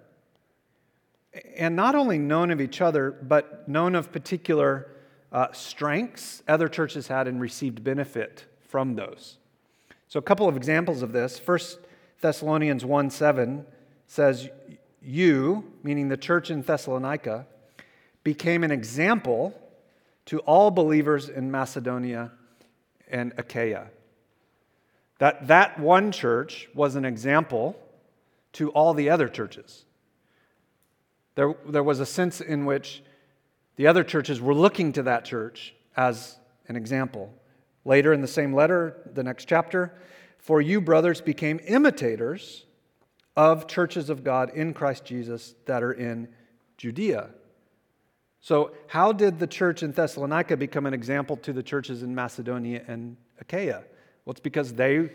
and 1.56 1.76
not 1.76 1.94
only 1.94 2.18
known 2.18 2.50
of 2.50 2.60
each 2.60 2.80
other, 2.80 3.10
but 3.10 3.68
known 3.68 3.94
of 3.94 4.12
particular 4.12 4.91
uh, 5.32 5.50
strengths 5.52 6.42
other 6.46 6.68
churches 6.68 7.08
had 7.08 7.26
and 7.26 7.40
received 7.40 7.82
benefit 7.82 8.44
from 8.68 8.94
those. 8.94 9.38
So, 10.08 10.18
a 10.18 10.22
couple 10.22 10.46
of 10.46 10.56
examples 10.56 11.02
of 11.02 11.12
this. 11.12 11.38
First 11.38 11.78
Thessalonians 12.20 12.84
1 12.84 13.10
7 13.10 13.66
says, 14.06 14.48
You, 15.00 15.72
meaning 15.82 16.08
the 16.08 16.16
church 16.16 16.50
in 16.50 16.62
Thessalonica, 16.62 17.46
became 18.22 18.62
an 18.62 18.70
example 18.70 19.58
to 20.26 20.38
all 20.40 20.70
believers 20.70 21.28
in 21.28 21.50
Macedonia 21.50 22.30
and 23.10 23.32
Achaia. 23.36 23.88
That, 25.18 25.48
that 25.48 25.78
one 25.78 26.12
church 26.12 26.68
was 26.74 26.94
an 26.94 27.04
example 27.04 27.76
to 28.54 28.70
all 28.70 28.94
the 28.94 29.10
other 29.10 29.28
churches. 29.28 29.84
There, 31.34 31.54
there 31.66 31.82
was 31.82 32.00
a 32.00 32.06
sense 32.06 32.40
in 32.40 32.66
which 32.66 33.02
the 33.76 33.86
other 33.86 34.04
churches 34.04 34.40
were 34.40 34.54
looking 34.54 34.92
to 34.92 35.02
that 35.04 35.24
church 35.24 35.74
as 35.96 36.36
an 36.68 36.76
example. 36.76 37.32
Later 37.84 38.12
in 38.12 38.20
the 38.20 38.28
same 38.28 38.54
letter, 38.54 39.10
the 39.12 39.22
next 39.22 39.46
chapter, 39.46 39.94
for 40.38 40.60
you, 40.60 40.80
brothers, 40.80 41.20
became 41.20 41.60
imitators 41.66 42.64
of 43.36 43.66
churches 43.66 44.10
of 44.10 44.24
God 44.24 44.50
in 44.50 44.74
Christ 44.74 45.04
Jesus 45.04 45.54
that 45.66 45.82
are 45.82 45.92
in 45.92 46.28
Judea. 46.76 47.30
So, 48.40 48.72
how 48.88 49.12
did 49.12 49.38
the 49.38 49.46
church 49.46 49.82
in 49.82 49.92
Thessalonica 49.92 50.56
become 50.56 50.84
an 50.86 50.94
example 50.94 51.36
to 51.38 51.52
the 51.52 51.62
churches 51.62 52.02
in 52.02 52.14
Macedonia 52.14 52.82
and 52.88 53.16
Achaia? 53.40 53.84
Well, 54.24 54.32
it's 54.32 54.40
because 54.40 54.74
they 54.74 55.10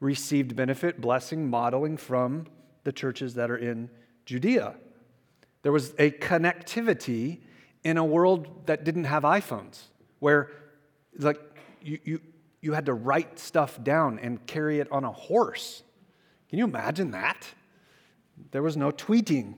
received 0.00 0.54
benefit, 0.54 1.00
blessing, 1.00 1.48
modeling 1.48 1.96
from 1.96 2.46
the 2.84 2.92
churches 2.92 3.34
that 3.34 3.50
are 3.50 3.56
in 3.56 3.90
Judea. 4.26 4.74
There 5.62 5.72
was 5.72 5.94
a 5.98 6.10
connectivity 6.10 7.40
in 7.84 7.96
a 7.96 8.04
world 8.04 8.66
that 8.66 8.84
didn't 8.84 9.04
have 9.04 9.22
iPhones, 9.22 9.82
where 10.18 10.50
like 11.18 11.40
you, 11.82 11.98
you, 12.04 12.20
you 12.60 12.72
had 12.72 12.86
to 12.86 12.94
write 12.94 13.38
stuff 13.38 13.82
down 13.82 14.18
and 14.18 14.44
carry 14.46 14.80
it 14.80 14.90
on 14.90 15.04
a 15.04 15.12
horse. 15.12 15.82
Can 16.50 16.58
you 16.58 16.64
imagine 16.64 17.10
that? 17.12 17.46
There 18.50 18.62
was 18.62 18.76
no 18.76 18.90
tweeting. 18.90 19.54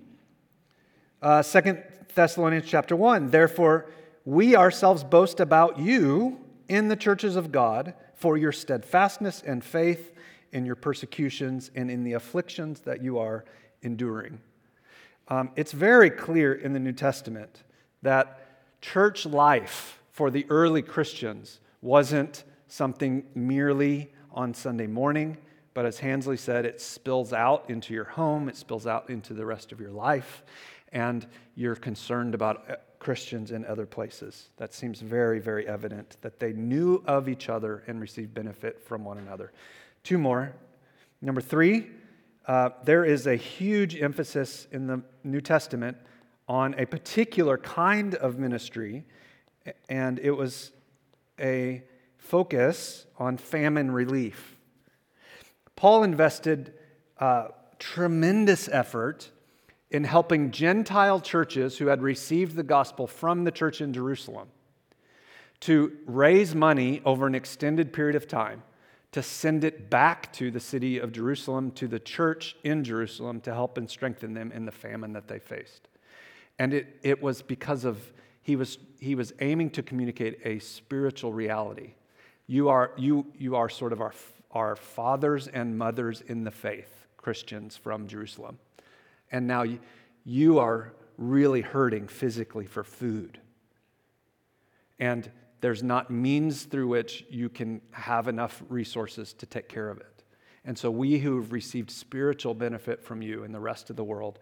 Uh, 1.23 1.43
Second 1.43 1.83
Thessalonians 2.15 2.67
chapter 2.67 2.97
1 2.97 3.31
Therefore, 3.31 3.87
we 4.25 4.57
ourselves 4.57 5.05
boast 5.05 5.41
about 5.41 5.79
you 5.79 6.39
in 6.69 6.89
the 6.89 6.97
churches 6.97 7.37
of 7.37 7.53
God 7.53 7.95
for 8.15 8.37
your 8.37 8.53
steadfastness 8.53 9.43
and 9.45 9.65
faith 9.65 10.13
in 10.53 10.67
your 10.67 10.77
persecutions 10.77 11.71
and 11.75 11.91
in 11.91 12.05
the 12.05 12.13
afflictions 12.15 12.81
that 12.81 13.03
you 13.03 13.19
are 13.19 13.45
enduring. 13.83 14.41
Um, 15.29 15.51
it's 15.57 15.73
very 15.73 16.11
clear 16.11 16.53
in 16.55 16.73
the 16.73 16.81
New 16.81 16.93
Testament 16.93 17.63
that 18.03 18.41
church 18.81 19.27
life 19.27 20.01
for 20.11 20.31
the 20.31 20.47
early 20.49 20.83
Christians 20.83 21.61
wasn't 21.83 22.45
something 22.69 23.25
merely 23.35 24.13
on 24.33 24.55
Sunday 24.55 24.87
morning, 24.87 25.37
but 25.75 25.87
as 25.87 25.99
Hansley 25.99 26.37
said, 26.37 26.65
it 26.65 26.81
spills 26.81 27.33
out 27.33 27.69
into 27.69 27.95
your 27.95 28.05
home, 28.05 28.49
it 28.49 28.57
spills 28.57 28.87
out 28.87 29.11
into 29.11 29.35
the 29.35 29.47
rest 29.47 29.73
of 29.73 29.81
your 29.81 29.91
life, 29.91 30.43
and 30.93 31.27
you're 31.55 31.77
concerned 31.77 32.35
about 32.35 32.71
uh, 32.71 32.77
Christians 32.99 33.51
in 33.51 33.65
other 33.65 33.87
places. 33.87 34.51
That 34.57 34.75
seems 34.75 35.01
very, 35.01 35.41
very 35.41 35.67
evident 35.67 36.17
that 36.21 36.39
they 36.39 36.53
knew 36.53 37.03
of 37.07 37.29
each 37.29 37.49
other 37.49 37.83
and 37.87 38.01
received 38.01 38.35
benefit 38.35 38.81
from 38.81 39.05
one 39.05 39.19
another. 39.19 39.53
Two 40.03 40.19
more. 40.19 40.53
Number 41.23 41.41
three, 41.41 41.87
uh, 42.47 42.71
there 42.85 43.05
is 43.05 43.27
a 43.27 43.37
huge 43.37 43.97
emphasis 43.97 44.67
in 44.73 44.87
the 44.87 45.03
New 45.25 45.41
Testament 45.41 45.97
on 46.51 46.75
a 46.79 46.85
particular 46.85 47.57
kind 47.57 48.17
of 48.17 48.37
ministry, 48.37 49.05
and 49.89 50.19
it 50.19 50.33
was 50.33 50.73
a 51.39 51.81
focus 52.19 53.07
on 53.21 53.37
famine 53.37 53.93
relief. 53.93 54.57
Paul 55.77 56.03
invested 56.03 56.75
uh, 57.19 57.49
tremendous 57.79 58.69
effort 58.69 59.31
in 59.93 60.03
helping 60.03 60.51
Gentile 60.51 61.21
churches 61.21 61.79
who 61.79 61.87
had 61.87 62.03
received 62.03 62.57
the 62.57 62.65
gospel 62.65 63.07
from 63.07 63.45
the 63.45 63.53
church 63.53 63.81
in 63.81 63.93
Jerusalem 63.93 64.49
to 65.61 65.93
raise 66.05 66.53
money 66.53 67.01
over 67.05 67.29
an 67.29 67.37
extended 67.37 67.93
period 67.93 68.17
of 68.17 68.27
time 68.27 68.65
to 69.13 69.23
send 69.23 69.63
it 69.63 69.89
back 69.89 70.33
to 70.33 70.51
the 70.51 70.59
city 70.59 70.99
of 70.99 71.13
Jerusalem, 71.13 71.71
to 71.73 71.87
the 71.87 72.01
church 72.01 72.57
in 72.65 72.83
Jerusalem, 72.83 73.41
to 73.43 73.55
help 73.55 73.79
and 73.79 73.89
strengthen 73.89 74.35
them 74.35 74.51
in 74.51 74.65
the 74.65 74.73
famine 74.73 75.13
that 75.13 75.29
they 75.29 75.39
faced. 75.39 75.87
And 76.61 76.75
it, 76.75 76.99
it 77.03 77.23
was 77.23 77.41
because 77.41 77.87
of 77.87 78.13
he 78.43 78.55
was, 78.55 78.77
he 78.99 79.15
was 79.15 79.33
aiming 79.41 79.71
to 79.71 79.83
communicate 79.83 80.41
a 80.45 80.59
spiritual 80.59 81.33
reality. 81.33 81.95
You 82.47 82.69
are, 82.69 82.93
you, 82.99 83.25
you 83.39 83.57
are 83.57 83.71
sort 83.71 83.95
of 83.95 84.03
our, 84.03 84.13
our 84.51 84.77
fathers 84.77 85.49
and 85.49 85.79
mothers 85.79 86.21
in 86.21 86.45
the 86.45 86.51
faith, 86.51 87.07
Christians 87.17 87.79
from 87.79 88.07
Jerusalem. 88.07 88.59
And 89.33 89.47
now 89.47 89.63
you, 89.63 89.79
you 90.25 90.59
are 90.59 90.93
really 91.17 91.63
hurting 91.63 92.09
physically 92.09 92.67
for 92.67 92.85
food. 92.85 93.41
And 94.99 95.31
there's 95.63 95.83
not 95.83 96.11
means 96.11 96.65
through 96.65 96.89
which 96.89 97.25
you 97.31 97.49
can 97.49 97.81
have 97.93 98.29
enough 98.29 98.63
resources 98.69 99.33
to 99.33 99.47
take 99.47 99.69
care 99.71 99.89
of 99.89 99.97
it. 99.99 100.25
And 100.67 100.77
so 100.77 100.91
we 100.91 101.21
who 101.21 101.37
have 101.41 101.53
received 101.53 101.91
spiritual 101.91 102.53
benefit 102.53 103.03
from 103.03 103.23
you 103.23 103.45
and 103.45 103.55
the 103.55 103.61
rest 103.61 103.89
of 103.89 103.97
the 103.97 104.05
world 104.05 104.39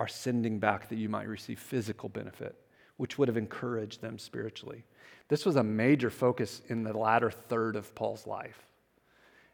are 0.00 0.08
sending 0.08 0.58
back 0.58 0.88
that 0.88 0.96
you 0.96 1.08
might 1.08 1.28
receive 1.28 1.60
physical 1.60 2.08
benefit 2.08 2.56
which 3.00 3.16
would 3.16 3.28
have 3.28 3.38
encouraged 3.38 4.02
them 4.02 4.18
spiritually. 4.18 4.84
This 5.28 5.46
was 5.46 5.56
a 5.56 5.62
major 5.62 6.10
focus 6.10 6.60
in 6.68 6.82
the 6.82 6.92
latter 6.92 7.30
third 7.30 7.74
of 7.74 7.94
Paul's 7.94 8.26
life. 8.26 8.66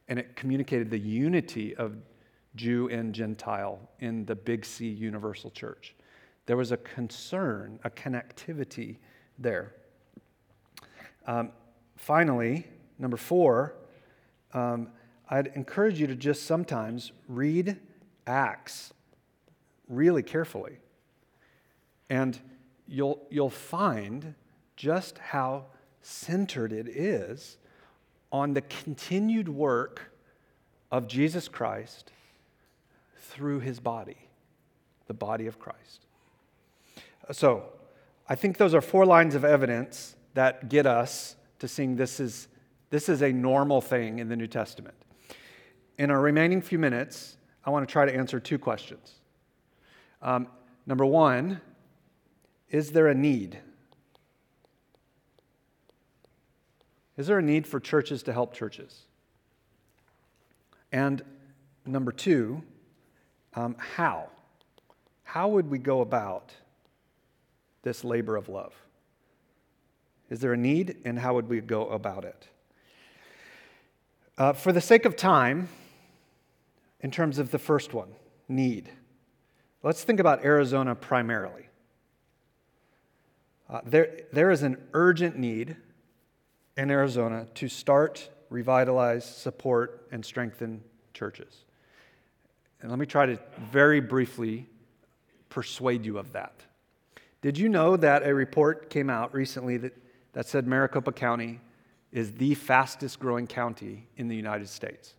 And 0.09 0.18
it 0.18 0.35
communicated 0.35 0.90
the 0.90 0.98
unity 0.98 1.72
of 1.76 1.94
Jew 2.56 2.88
and 2.88 3.14
Gentile 3.14 3.78
in 4.00 4.24
the 4.24 4.35
Big 4.35 4.64
C 4.64 4.88
universal 4.88 5.52
church. 5.52 5.94
There 6.46 6.56
was 6.56 6.72
a 6.72 6.76
concern, 6.76 7.78
a 7.85 7.90
connectivity 7.90 8.96
there. 9.38 9.74
Um, 11.28 11.52
finally, 11.94 12.66
number 12.98 13.16
four, 13.16 13.76
um, 14.54 14.88
I'd 15.30 15.52
encourage 15.54 16.00
you 16.00 16.09
to 16.09 16.16
just 16.16 16.46
sometimes 16.46 17.12
read 17.28 17.78
Acts 18.26 18.92
really 19.88 20.22
carefully. 20.22 20.79
And 22.09 22.38
you'll, 22.87 23.20
you'll 23.31 23.51
find 23.51 24.35
just 24.77 25.18
how 25.18 25.66
centered 26.03 26.72
it 26.72 26.88
is 26.88 27.57
on 28.31 28.55
the 28.55 28.62
continued 28.62 29.49
work 29.49 30.12
of 30.90 31.09
Jesus 31.09 31.49
Christ 31.49 32.12
through 33.16 33.61
his 33.61 33.81
body, 33.81 34.16
the 35.07 35.14
body 35.14 35.46
of 35.46 35.59
Christ. 35.59 36.07
So, 37.33 37.64
I 38.29 38.35
think 38.35 38.57
those 38.57 38.75
are 38.75 38.81
four 38.81 39.07
lines 39.07 39.35
of 39.35 39.44
evidence 39.44 40.16
that 40.35 40.68
get 40.68 40.87
us 40.87 41.37
to 41.61 41.68
seeing 41.68 41.96
this 41.96 42.20
is, 42.20 42.49
this 42.90 43.09
is 43.09 43.22
a 43.22 43.33
normal 43.33 43.81
thing 43.81 44.18
in 44.18 44.29
the 44.29 44.37
New 44.37 44.49
Testament. 44.49 44.94
In 45.99 46.11
our 46.11 46.20
remaining 46.20 46.61
few 46.61 46.79
minutes, 46.79 47.37
I 47.64 47.70
want 47.70 47.88
to 47.88 47.92
try 47.92 48.05
to 48.05 48.14
answer 48.14 48.40
two 48.40 48.59
questions. 48.59 49.14
Um, 50.27 50.49
number 50.87 51.07
one, 51.07 51.61
is 52.69 52.91
there 52.91 53.07
a 53.07 53.15
need? 53.15 53.61
Is 57.17 57.29
there 57.29 57.39
a 57.39 57.43
need 57.43 57.65
for 57.65 57.79
churches 57.79 58.25
to 58.25 58.33
help 58.33 58.53
churches? 58.53 59.03
And 60.91 61.23
number 61.87 62.11
two, 62.11 62.61
um, 63.55 63.77
how? 63.79 64.29
How 65.23 65.47
would 65.47 65.71
we 65.71 65.79
go 65.79 66.01
about 66.01 66.53
this 67.83 68.03
labor 68.03 68.35
of 68.35 68.49
love? 68.49 68.75
Is 70.29 70.41
there 70.41 70.53
a 70.53 70.57
need, 70.57 70.97
and 71.05 71.21
how 71.21 71.35
would 71.35 71.49
we 71.49 71.61
go 71.61 71.89
about 71.89 72.25
it? 72.25 72.49
Uh, 74.37 74.53
for 74.55 74.73
the 74.73 74.81
sake 74.81 75.05
of 75.05 75.15
time, 75.15 75.69
in 77.01 77.12
terms 77.12 77.39
of 77.39 77.53
the 77.53 77.61
first 77.61 77.95
one, 77.95 78.09
need, 78.49 78.91
let's 79.87 80.03
think 80.03 80.18
about 80.18 80.44
Arizona 80.44 80.96
primarily. 80.96 81.68
Uh, 83.70 83.81
there, 83.87 84.18
there 84.33 84.51
is 84.51 84.64
an 84.64 84.77
urgent 84.94 85.38
need 85.38 85.77
in 86.77 86.90
Arizona 86.90 87.46
to 87.55 87.68
start, 87.68 88.29
revitalize, 88.51 89.25
support, 89.25 90.09
and 90.11 90.25
strengthen 90.25 90.83
churches. 91.14 91.64
And 92.81 92.90
let 92.90 92.99
me 92.99 93.07
try 93.07 93.27
to 93.27 93.38
very 93.70 94.01
briefly 94.01 94.66
persuade 95.51 96.05
you 96.05 96.18
of 96.18 96.33
that. 96.33 96.64
Did 97.40 97.57
you 97.57 97.68
know 97.68 97.96
that 97.96 98.27
a 98.27 98.35
report 98.35 98.90
came 98.90 99.09
out 99.09 99.33
recently 99.33 99.77
that, 99.77 99.96
that 100.33 100.49
said 100.49 100.66
Maricopa 100.66 101.12
County 101.12 101.61
is 102.11 102.33
the 102.33 102.57
fastest 102.57 103.20
growing 103.20 103.46
county 103.46 104.09
in 104.16 104.27
the 104.27 104.35
United 104.35 104.68
States? 104.68 105.14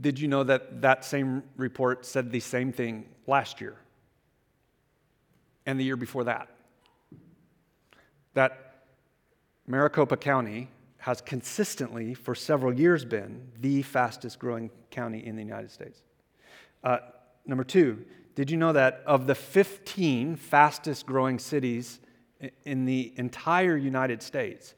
Did 0.00 0.18
you 0.18 0.28
know 0.28 0.44
that 0.44 0.82
that 0.82 1.04
same 1.04 1.42
report 1.56 2.04
said 2.04 2.30
the 2.30 2.40
same 2.40 2.72
thing 2.72 3.06
last 3.26 3.60
year 3.60 3.76
and 5.66 5.78
the 5.78 5.84
year 5.84 5.96
before 5.96 6.24
that? 6.24 6.48
That 8.34 8.84
Maricopa 9.66 10.16
County 10.16 10.68
has 10.98 11.20
consistently, 11.20 12.14
for 12.14 12.34
several 12.34 12.72
years, 12.72 13.04
been 13.04 13.50
the 13.60 13.82
fastest 13.82 14.38
growing 14.38 14.70
county 14.90 15.24
in 15.24 15.36
the 15.36 15.42
United 15.42 15.70
States. 15.70 16.02
Uh, 16.84 16.98
number 17.46 17.64
two, 17.64 18.04
did 18.34 18.50
you 18.50 18.56
know 18.56 18.72
that 18.72 19.02
of 19.06 19.26
the 19.26 19.34
15 19.34 20.36
fastest 20.36 21.06
growing 21.06 21.38
cities 21.38 22.00
in 22.64 22.84
the 22.84 23.12
entire 23.16 23.76
United 23.76 24.22
States, 24.22 24.74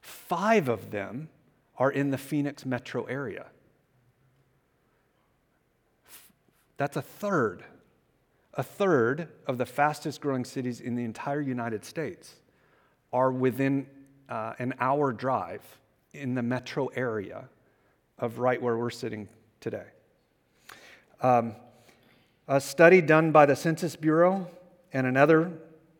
five 0.00 0.68
of 0.68 0.90
them 0.90 1.28
are 1.78 1.90
in 1.90 2.10
the 2.10 2.18
Phoenix 2.18 2.66
metro 2.66 3.04
area? 3.04 3.46
That's 6.76 6.96
a 6.96 7.02
third. 7.02 7.64
A 8.54 8.62
third 8.62 9.28
of 9.46 9.58
the 9.58 9.66
fastest 9.66 10.20
growing 10.20 10.44
cities 10.44 10.80
in 10.80 10.94
the 10.94 11.04
entire 11.04 11.40
United 11.40 11.84
States 11.84 12.34
are 13.12 13.30
within 13.30 13.86
uh, 14.28 14.54
an 14.58 14.74
hour 14.80 15.12
drive 15.12 15.62
in 16.12 16.34
the 16.34 16.42
metro 16.42 16.86
area 16.88 17.48
of 18.18 18.38
right 18.38 18.60
where 18.60 18.76
we're 18.76 18.90
sitting 18.90 19.28
today. 19.60 19.86
Um, 21.22 21.54
a 22.48 22.60
study 22.60 23.00
done 23.00 23.32
by 23.32 23.46
the 23.46 23.56
Census 23.56 23.96
Bureau 23.96 24.50
and 24.92 25.06
another 25.06 25.52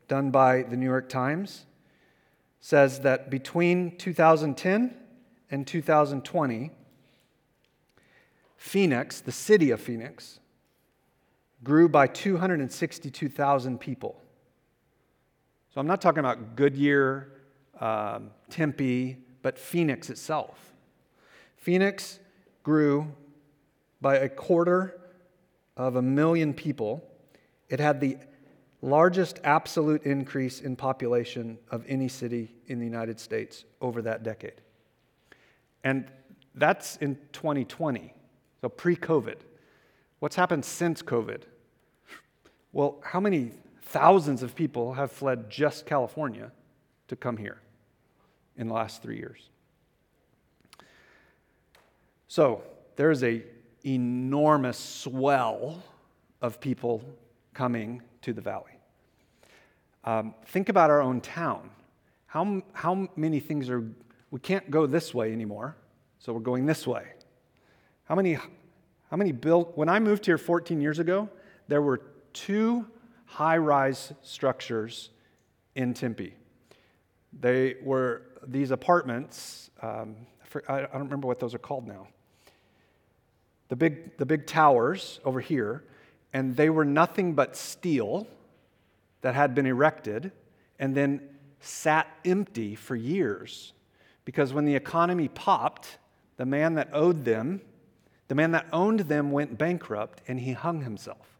done 0.08 0.30
by 0.30 0.62
the 0.62 0.76
New 0.76 0.86
York 0.86 1.08
Times 1.08 1.64
says 2.60 3.00
that 3.00 3.30
between 3.30 3.96
2010 3.96 4.94
and 5.50 5.66
2020, 5.66 6.70
Phoenix, 8.56 9.20
the 9.20 9.32
city 9.32 9.70
of 9.70 9.80
Phoenix, 9.80 10.38
grew 11.64 11.88
by 11.88 12.06
262,000 12.06 13.78
people. 13.78 14.20
So 15.72 15.80
I'm 15.80 15.86
not 15.86 16.00
talking 16.00 16.18
about 16.18 16.56
Goodyear, 16.56 17.32
um, 17.80 18.30
Tempe, 18.50 19.18
but 19.42 19.58
Phoenix 19.58 20.10
itself. 20.10 20.72
Phoenix 21.56 22.18
grew 22.62 23.12
by 24.00 24.16
a 24.16 24.28
quarter 24.28 25.00
of 25.76 25.96
a 25.96 26.02
million 26.02 26.52
people. 26.52 27.02
It 27.68 27.80
had 27.80 28.00
the 28.00 28.18
largest 28.82 29.38
absolute 29.44 30.02
increase 30.02 30.60
in 30.60 30.76
population 30.76 31.58
of 31.70 31.84
any 31.86 32.08
city 32.08 32.52
in 32.66 32.78
the 32.78 32.84
United 32.84 33.18
States 33.18 33.64
over 33.80 34.02
that 34.02 34.22
decade. 34.24 34.60
And 35.84 36.10
that's 36.54 36.96
in 36.96 37.16
2020, 37.32 38.12
so 38.60 38.68
pre 38.68 38.96
COVID. 38.96 39.36
What's 40.18 40.36
happened 40.36 40.64
since 40.64 41.02
COVID? 41.02 41.42
Well, 42.72 42.98
how 43.02 43.20
many 43.20 43.52
thousands 43.82 44.42
of 44.42 44.54
people 44.54 44.94
have 44.94 45.12
fled 45.12 45.50
just 45.50 45.84
California 45.84 46.50
to 47.08 47.16
come 47.16 47.36
here 47.36 47.58
in 48.56 48.68
the 48.68 48.74
last 48.74 49.02
three 49.02 49.16
years? 49.16 49.50
So 52.28 52.62
there's 52.96 53.22
a 53.22 53.42
enormous 53.84 54.78
swell 54.78 55.82
of 56.40 56.60
people 56.60 57.02
coming 57.52 58.00
to 58.22 58.32
the 58.32 58.40
valley. 58.40 58.72
Um, 60.04 60.34
think 60.46 60.68
about 60.70 60.88
our 60.88 61.02
own 61.02 61.20
town. 61.20 61.68
How, 62.26 62.62
how 62.72 63.08
many 63.16 63.38
things 63.38 63.68
are, 63.68 63.84
we 64.30 64.40
can't 64.40 64.70
go 64.70 64.86
this 64.86 65.12
way 65.12 65.32
anymore, 65.32 65.76
so 66.18 66.32
we're 66.32 66.40
going 66.40 66.64
this 66.64 66.86
way. 66.86 67.04
How 68.04 68.14
many, 68.14 68.34
how 68.34 69.16
many 69.16 69.32
built, 69.32 69.76
when 69.76 69.90
I 69.90 70.00
moved 70.00 70.24
here 70.24 70.38
14 70.38 70.80
years 70.80 70.98
ago, 70.98 71.28
there 71.68 71.82
were 71.82 72.00
two 72.32 72.86
high 73.26 73.56
rise 73.56 74.12
structures 74.22 75.10
in 75.74 75.94
Tempe. 75.94 76.34
They 77.38 77.76
were 77.82 78.22
these 78.46 78.70
apartments, 78.70 79.70
um, 79.80 80.16
I 80.68 80.80
don't 80.80 81.04
remember 81.04 81.26
what 81.26 81.40
those 81.40 81.54
are 81.54 81.58
called 81.58 81.86
now. 81.86 82.08
The 83.68 83.76
big, 83.76 84.18
the 84.18 84.26
big 84.26 84.46
towers 84.46 85.18
over 85.24 85.40
here, 85.40 85.82
and 86.34 86.54
they 86.56 86.68
were 86.68 86.84
nothing 86.84 87.34
but 87.34 87.56
steel 87.56 88.26
that 89.22 89.34
had 89.34 89.54
been 89.54 89.64
erected 89.64 90.32
and 90.78 90.94
then 90.94 91.20
sat 91.60 92.06
empty 92.24 92.74
for 92.74 92.96
years. 92.96 93.72
Because 94.24 94.52
when 94.52 94.66
the 94.66 94.74
economy 94.74 95.28
popped, 95.28 95.98
the 96.36 96.44
man 96.44 96.74
that 96.74 96.90
owed 96.92 97.24
them, 97.24 97.62
the 98.28 98.34
man 98.34 98.50
that 98.52 98.66
owned 98.72 99.00
them 99.00 99.30
went 99.30 99.56
bankrupt 99.56 100.20
and 100.28 100.40
he 100.40 100.52
hung 100.52 100.82
himself 100.82 101.31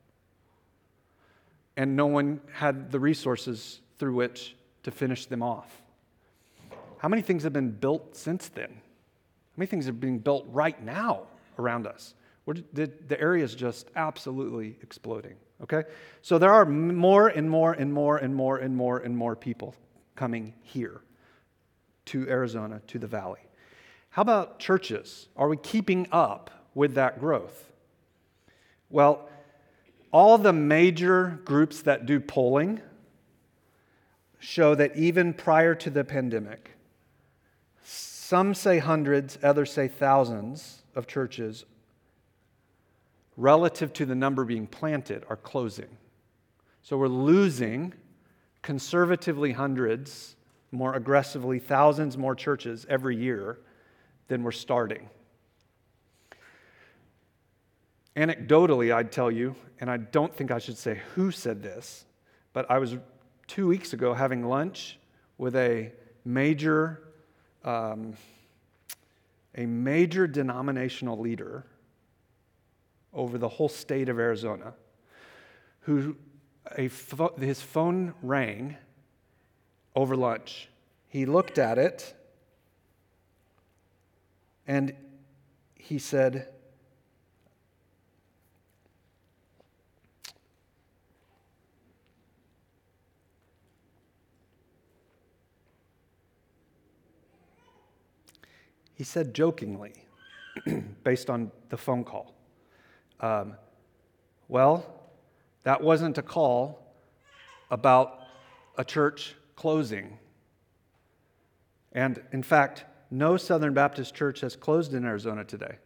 and 1.76 1.96
no 1.96 2.06
one 2.06 2.40
had 2.52 2.90
the 2.90 3.00
resources 3.00 3.80
through 3.98 4.14
which 4.14 4.56
to 4.82 4.90
finish 4.90 5.26
them 5.26 5.42
off. 5.42 5.82
How 6.98 7.08
many 7.08 7.22
things 7.22 7.42
have 7.42 7.52
been 7.52 7.70
built 7.70 8.16
since 8.16 8.48
then? 8.48 8.70
How 8.70 9.56
many 9.56 9.66
things 9.66 9.88
are 9.88 9.92
being 9.92 10.18
built 10.18 10.46
right 10.48 10.82
now 10.82 11.24
around 11.58 11.87
us? 11.87 12.14
The 12.46 13.16
area 13.20 13.44
is 13.44 13.54
just 13.54 13.90
absolutely 13.96 14.76
exploding. 14.82 15.35
Okay? 15.62 15.85
So 16.22 16.38
there 16.38 16.52
are 16.52 16.64
more 16.64 17.28
and 17.28 17.48
more 17.48 17.72
and 17.72 17.92
more 17.92 18.16
and 18.16 18.35
more 18.35 18.58
and 18.58 18.76
more 18.76 18.98
and 18.98 19.16
more 19.16 19.37
people 19.37 19.74
coming 20.16 20.54
here 20.62 21.02
to 22.06 22.28
Arizona, 22.28 22.82
to 22.88 22.98
the 22.98 23.06
valley. 23.06 23.40
How 24.11 24.22
about 24.22 24.58
churches? 24.58 25.28
Are 25.37 25.48
we 25.48 25.56
keeping 25.56 26.08
up 26.11 26.50
with 26.74 26.94
that 26.94 27.20
growth? 27.20 27.70
Well, 28.90 29.28
all 30.12 30.37
the 30.38 30.53
major 30.53 31.40
groups 31.44 31.83
that 31.83 32.07
do 32.07 32.20
polling 32.20 32.81
show 34.38 34.75
that 34.75 34.96
even 34.96 35.33
prior 35.33 35.75
to 35.75 35.88
the 35.88 36.05
pandemic, 36.05 36.72
some 37.83 38.55
say 38.55 38.79
hundreds, 38.79 39.38
others 39.42 39.72
say 39.72 39.88
thousands 39.88 40.83
of 40.94 41.07
churches, 41.07 41.64
relative 43.37 43.92
to 43.94 44.05
the 44.05 44.14
number 44.14 44.44
being 44.44 44.66
planted, 44.66 45.25
are 45.29 45.37
closing. 45.37 45.96
So 46.83 46.98
we're 46.98 47.09
losing 47.09 47.94
conservatively 48.61 49.53
hundreds, 49.53 50.37
more 50.70 50.94
aggressively 50.94 51.59
thousands 51.59 52.18
more 52.18 52.35
churches 52.35 52.85
every 52.88 53.16
year 53.16 53.59
than 54.29 54.42
we're 54.42 54.51
starting. 54.51 55.09
Anecdotally, 58.16 58.94
I'd 58.94 59.11
tell 59.11 59.31
you, 59.31 59.55
and 59.81 59.90
I 59.90 59.96
don't 59.96 60.35
think 60.35 60.51
I 60.51 60.59
should 60.59 60.77
say 60.77 61.01
who 61.14 61.31
said 61.31 61.62
this, 61.62 62.05
but 62.53 62.70
I 62.70 62.79
was 62.79 62.96
two 63.46 63.66
weeks 63.66 63.94
ago 63.94 64.12
having 64.12 64.44
lunch 64.44 64.98
with 65.38 65.57
a 65.57 65.92
major, 66.25 67.03
um, 67.64 68.14
a 69.55 69.64
major 69.64 70.27
denominational 70.27 71.18
leader 71.18 71.64
over 73.14 73.38
the 73.38 73.48
whole 73.48 73.68
state 73.68 74.09
of 74.09 74.18
Arizona, 74.18 74.75
who 75.81 76.16
a 76.77 76.88
fo- 76.88 77.35
his 77.38 77.61
phone 77.62 78.14
rang 78.22 78.77
over 79.96 80.16
lunch. 80.16 80.68
He 81.09 81.27
looked 81.27 81.59
at 81.59 81.79
it 81.79 82.14
and 84.66 84.94
he 85.75 85.98
said, 85.98 86.48
He 99.03 99.05
said 99.05 99.35
jokingly, 99.35 99.95
based 101.03 101.29
on 101.29 101.51
the 101.71 101.77
phone 101.77 102.05
call. 102.05 102.37
Um, 103.19 103.57
well, 104.47 104.87
that 105.65 105.83
wasn't 105.83 106.19
a 106.19 106.23
call 106.23 106.95
about 107.69 108.21
a 108.79 108.85
church 108.85 109.35
closing. 109.57 110.21
And 111.91 112.23
in 112.31 112.45
fact, 112.45 112.85
no 113.11 113.37
Southern 113.37 113.75
Baptist 113.75 114.15
church 114.15 114.38
has 114.43 114.55
closed 114.55 114.95
in 114.95 115.05
Arizona 115.05 115.43
today, 115.43 115.79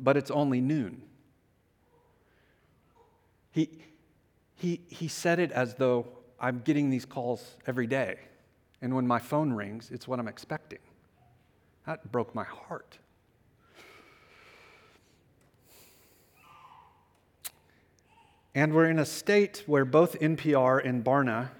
but 0.00 0.16
it's 0.16 0.30
only 0.30 0.62
noon. 0.62 1.02
He, 3.50 3.68
he, 4.54 4.80
he 4.88 5.06
said 5.06 5.38
it 5.38 5.52
as 5.52 5.74
though 5.74 6.06
I'm 6.40 6.60
getting 6.60 6.88
these 6.88 7.04
calls 7.04 7.58
every 7.66 7.86
day. 7.86 8.20
And 8.80 8.96
when 8.96 9.06
my 9.06 9.18
phone 9.18 9.52
rings, 9.52 9.90
it's 9.92 10.08
what 10.08 10.18
I'm 10.18 10.28
expecting. 10.28 10.78
That 11.86 12.10
broke 12.10 12.34
my 12.34 12.44
heart. 12.44 12.98
And 18.54 18.74
we're 18.74 18.90
in 18.90 18.98
a 18.98 19.06
state 19.06 19.62
where 19.66 19.84
both 19.84 20.18
NPR 20.18 20.84
and 20.84 21.04
Barna 21.04 21.50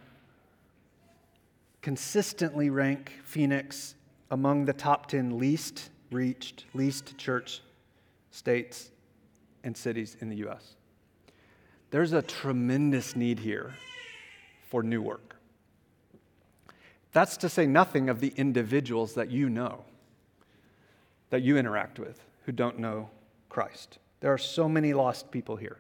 consistently 1.82 2.68
rank 2.68 3.12
Phoenix 3.24 3.94
among 4.30 4.64
the 4.64 4.72
top 4.72 5.06
10 5.06 5.38
least 5.38 5.90
reached, 6.10 6.64
least 6.74 7.16
church 7.16 7.62
states 8.30 8.90
and 9.62 9.76
cities 9.76 10.16
in 10.20 10.28
the 10.28 10.36
U.S. 10.36 10.74
There's 11.90 12.12
a 12.12 12.22
tremendous 12.22 13.16
need 13.16 13.38
here 13.38 13.74
for 14.68 14.82
new 14.82 15.02
work. 15.02 15.36
That's 17.12 17.36
to 17.38 17.48
say 17.48 17.66
nothing 17.66 18.08
of 18.08 18.20
the 18.20 18.32
individuals 18.36 19.14
that 19.14 19.30
you 19.30 19.48
know, 19.48 19.84
that 21.30 21.42
you 21.42 21.56
interact 21.56 21.98
with, 21.98 22.20
who 22.44 22.52
don't 22.52 22.78
know 22.78 23.10
Christ. 23.48 23.98
There 24.20 24.32
are 24.32 24.38
so 24.38 24.68
many 24.68 24.92
lost 24.92 25.30
people 25.30 25.56
here. 25.56 25.78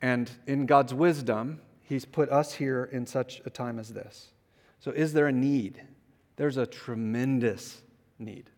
And 0.00 0.30
in 0.46 0.66
God's 0.66 0.94
wisdom, 0.94 1.60
He's 1.82 2.04
put 2.04 2.28
us 2.30 2.54
here 2.54 2.88
in 2.92 3.06
such 3.06 3.40
a 3.46 3.50
time 3.50 3.78
as 3.78 3.88
this. 3.90 4.32
So, 4.78 4.90
is 4.90 5.12
there 5.12 5.26
a 5.26 5.32
need? 5.32 5.82
There's 6.36 6.56
a 6.56 6.66
tremendous 6.66 7.82
need. 8.18 8.50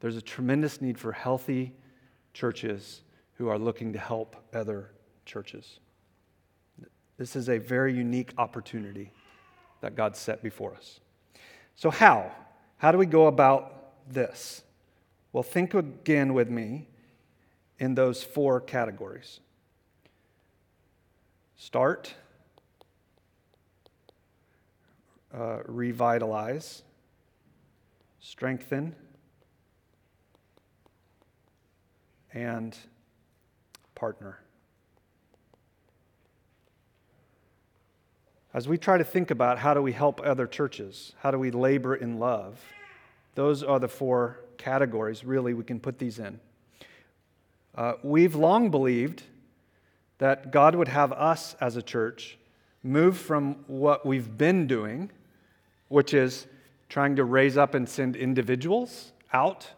There's 0.00 0.16
a 0.16 0.22
tremendous 0.22 0.82
need 0.82 0.98
for 0.98 1.12
healthy 1.12 1.72
churches 2.34 3.02
who 3.34 3.48
are 3.48 3.58
looking 3.58 3.92
to 3.92 3.98
help 3.98 4.36
other 4.52 4.90
churches. 5.24 5.78
This 7.18 7.36
is 7.36 7.48
a 7.48 7.58
very 7.58 7.94
unique 7.94 8.32
opportunity 8.36 9.12
that 9.80 9.94
God 9.94 10.16
set 10.16 10.42
before 10.42 10.74
us. 10.74 11.00
So, 11.76 11.90
how? 11.90 12.32
How 12.78 12.90
do 12.90 12.98
we 12.98 13.06
go 13.06 13.28
about 13.28 13.81
this? 14.08 14.62
Well, 15.32 15.42
think 15.42 15.74
again 15.74 16.34
with 16.34 16.50
me 16.50 16.88
in 17.78 17.94
those 17.94 18.22
four 18.22 18.60
categories. 18.60 19.40
Start, 21.56 22.14
uh, 25.32 25.58
revitalize, 25.66 26.82
strengthen, 28.20 28.94
and 32.34 32.76
partner. 33.94 34.38
As 38.54 38.68
we 38.68 38.76
try 38.76 38.98
to 38.98 39.04
think 39.04 39.30
about 39.30 39.58
how 39.58 39.72
do 39.72 39.80
we 39.80 39.92
help 39.92 40.20
other 40.22 40.46
churches, 40.46 41.14
how 41.20 41.30
do 41.30 41.38
we 41.38 41.50
labor 41.50 41.94
in 41.94 42.18
love, 42.18 42.60
those 43.34 43.62
are 43.62 43.78
the 43.78 43.88
four 43.88 44.40
categories, 44.58 45.24
really, 45.24 45.54
we 45.54 45.64
can 45.64 45.80
put 45.80 45.98
these 45.98 46.18
in. 46.18 46.38
Uh, 47.74 47.94
we've 48.02 48.34
long 48.34 48.70
believed 48.70 49.22
that 50.18 50.50
God 50.50 50.74
would 50.74 50.88
have 50.88 51.12
us 51.12 51.56
as 51.60 51.76
a 51.76 51.82
church 51.82 52.38
move 52.82 53.16
from 53.16 53.56
what 53.66 54.04
we've 54.04 54.36
been 54.36 54.66
doing, 54.66 55.10
which 55.88 56.14
is 56.14 56.46
trying 56.88 57.16
to 57.16 57.24
raise 57.24 57.56
up 57.56 57.74
and 57.74 57.88
send 57.88 58.16
individuals 58.16 59.12
out. 59.32 59.68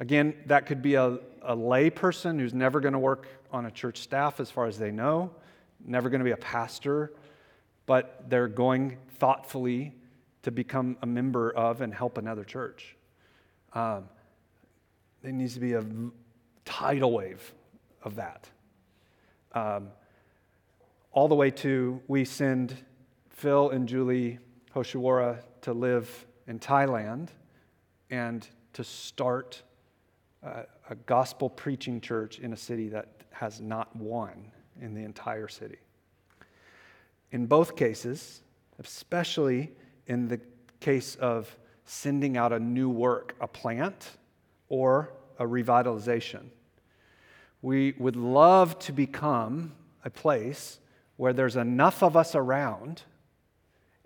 Again, 0.00 0.34
that 0.46 0.66
could 0.66 0.82
be 0.82 0.94
a, 0.94 1.18
a 1.42 1.54
lay 1.54 1.88
person 1.90 2.38
who's 2.38 2.52
never 2.52 2.80
going 2.80 2.92
to 2.92 2.98
work 2.98 3.28
on 3.52 3.66
a 3.66 3.70
church 3.70 3.98
staff 3.98 4.40
as 4.40 4.50
far 4.50 4.66
as 4.66 4.78
they 4.78 4.90
know, 4.90 5.30
never 5.84 6.10
going 6.10 6.18
to 6.20 6.24
be 6.24 6.32
a 6.32 6.36
pastor, 6.36 7.12
but 7.86 8.28
they're 8.28 8.48
going 8.48 8.98
thoughtfully 9.18 9.94
to 10.46 10.52
become 10.52 10.96
a 11.02 11.06
member 11.06 11.50
of 11.50 11.80
and 11.80 11.92
help 11.92 12.18
another 12.18 12.44
church. 12.44 12.94
Um, 13.72 14.04
there 15.20 15.32
needs 15.32 15.54
to 15.54 15.60
be 15.60 15.72
a 15.72 15.84
tidal 16.64 17.10
wave 17.10 17.52
of 18.04 18.14
that. 18.14 18.48
Um, 19.50 19.88
all 21.10 21.26
the 21.26 21.34
way 21.34 21.50
to 21.50 22.00
we 22.06 22.24
send 22.24 22.76
Phil 23.28 23.70
and 23.70 23.88
Julie 23.88 24.38
Hoshiwara 24.72 25.42
to 25.62 25.72
live 25.72 26.26
in 26.46 26.60
Thailand 26.60 27.30
and 28.10 28.46
to 28.74 28.84
start 28.84 29.64
a, 30.44 30.62
a 30.88 30.94
gospel 30.94 31.50
preaching 31.50 32.00
church 32.00 32.38
in 32.38 32.52
a 32.52 32.56
city 32.56 32.88
that 32.90 33.24
has 33.32 33.60
not 33.60 33.96
one 33.96 34.52
in 34.80 34.94
the 34.94 35.02
entire 35.02 35.48
city. 35.48 35.78
In 37.32 37.46
both 37.46 37.74
cases, 37.74 38.42
especially 38.78 39.72
in 40.06 40.28
the 40.28 40.40
case 40.80 41.16
of 41.16 41.54
sending 41.84 42.36
out 42.36 42.52
a 42.52 42.58
new 42.58 42.88
work, 42.88 43.34
a 43.40 43.46
plant, 43.46 44.10
or 44.68 45.10
a 45.38 45.44
revitalization, 45.44 46.46
we 47.62 47.94
would 47.98 48.16
love 48.16 48.78
to 48.78 48.92
become 48.92 49.72
a 50.04 50.10
place 50.10 50.78
where 51.16 51.32
there's 51.32 51.56
enough 51.56 52.02
of 52.02 52.16
us 52.16 52.34
around 52.34 53.02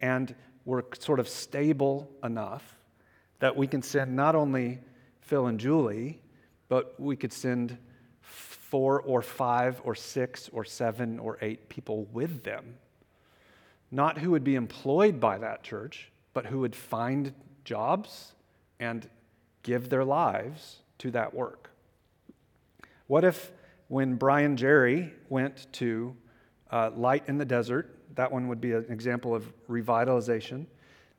and 0.00 0.34
we're 0.64 0.82
sort 0.98 1.20
of 1.20 1.28
stable 1.28 2.10
enough 2.22 2.76
that 3.40 3.56
we 3.56 3.66
can 3.66 3.82
send 3.82 4.14
not 4.14 4.34
only 4.34 4.78
Phil 5.20 5.46
and 5.46 5.58
Julie, 5.58 6.20
but 6.68 6.98
we 6.98 7.16
could 7.16 7.32
send 7.32 7.76
four 8.20 9.00
or 9.02 9.22
five 9.22 9.80
or 9.84 9.94
six 9.94 10.48
or 10.52 10.64
seven 10.64 11.18
or 11.18 11.38
eight 11.42 11.68
people 11.68 12.04
with 12.12 12.44
them. 12.44 12.76
Not 13.90 14.18
who 14.18 14.31
would 14.31 14.44
be 14.44 14.55
employed 14.55 15.20
by 15.20 15.38
that 15.38 15.62
church, 15.62 16.11
but 16.33 16.46
who 16.46 16.61
would 16.61 16.76
find 16.76 17.35
jobs 17.64 18.33
and 18.79 19.09
give 19.62 19.88
their 19.88 20.05
lives 20.05 20.79
to 20.98 21.11
that 21.11 21.35
work. 21.35 21.70
What 23.07 23.24
if 23.24 23.53
when 23.88 24.14
Brian 24.14 24.57
Jerry 24.57 25.12
went 25.29 25.66
to 25.74 26.16
uh, 26.70 26.90
Light 26.94 27.24
in 27.26 27.38
the 27.38 27.44
Desert, 27.44 27.96
that 28.14 28.31
one 28.31 28.48
would 28.48 28.61
be 28.61 28.72
an 28.72 28.87
example 28.88 29.35
of 29.35 29.53
revitalization. 29.68 30.66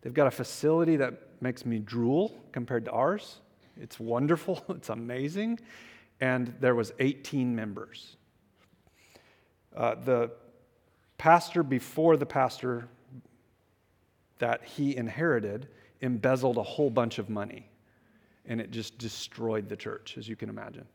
They've 0.02 0.14
got 0.14 0.28
a 0.28 0.32
facility 0.32 0.96
that 0.98 1.14
makes 1.42 1.66
me 1.66 1.80
drool 1.80 2.42
compared 2.52 2.86
to 2.86 2.92
ours. 2.92 3.42
It's 3.78 4.00
wonderful, 4.00 4.64
it's 4.70 4.90
amazing. 4.90 5.60
And 6.20 6.56
there 6.60 6.76
was 6.76 6.94
18 7.00 7.56
members. 7.56 8.16
Uh, 9.76 9.96
the 9.96 10.32
pastor 11.22 11.62
before 11.62 12.18
the 12.18 12.26
pastor 12.26 12.88
that 14.40 14.64
he 14.64 14.98
inherited 14.98 15.68
embezzled 16.02 16.58
a 16.58 16.64
whole 16.64 16.90
bunch 16.90 17.20
of 17.20 17.30
money. 17.30 17.70
And 18.48 18.60
it 18.60 18.72
just 18.72 18.98
destroyed 18.98 19.70
the 19.70 19.76
church, 19.76 20.16
as 20.18 20.28
you 20.28 20.36
can 20.36 20.50
imagine. 20.50 20.88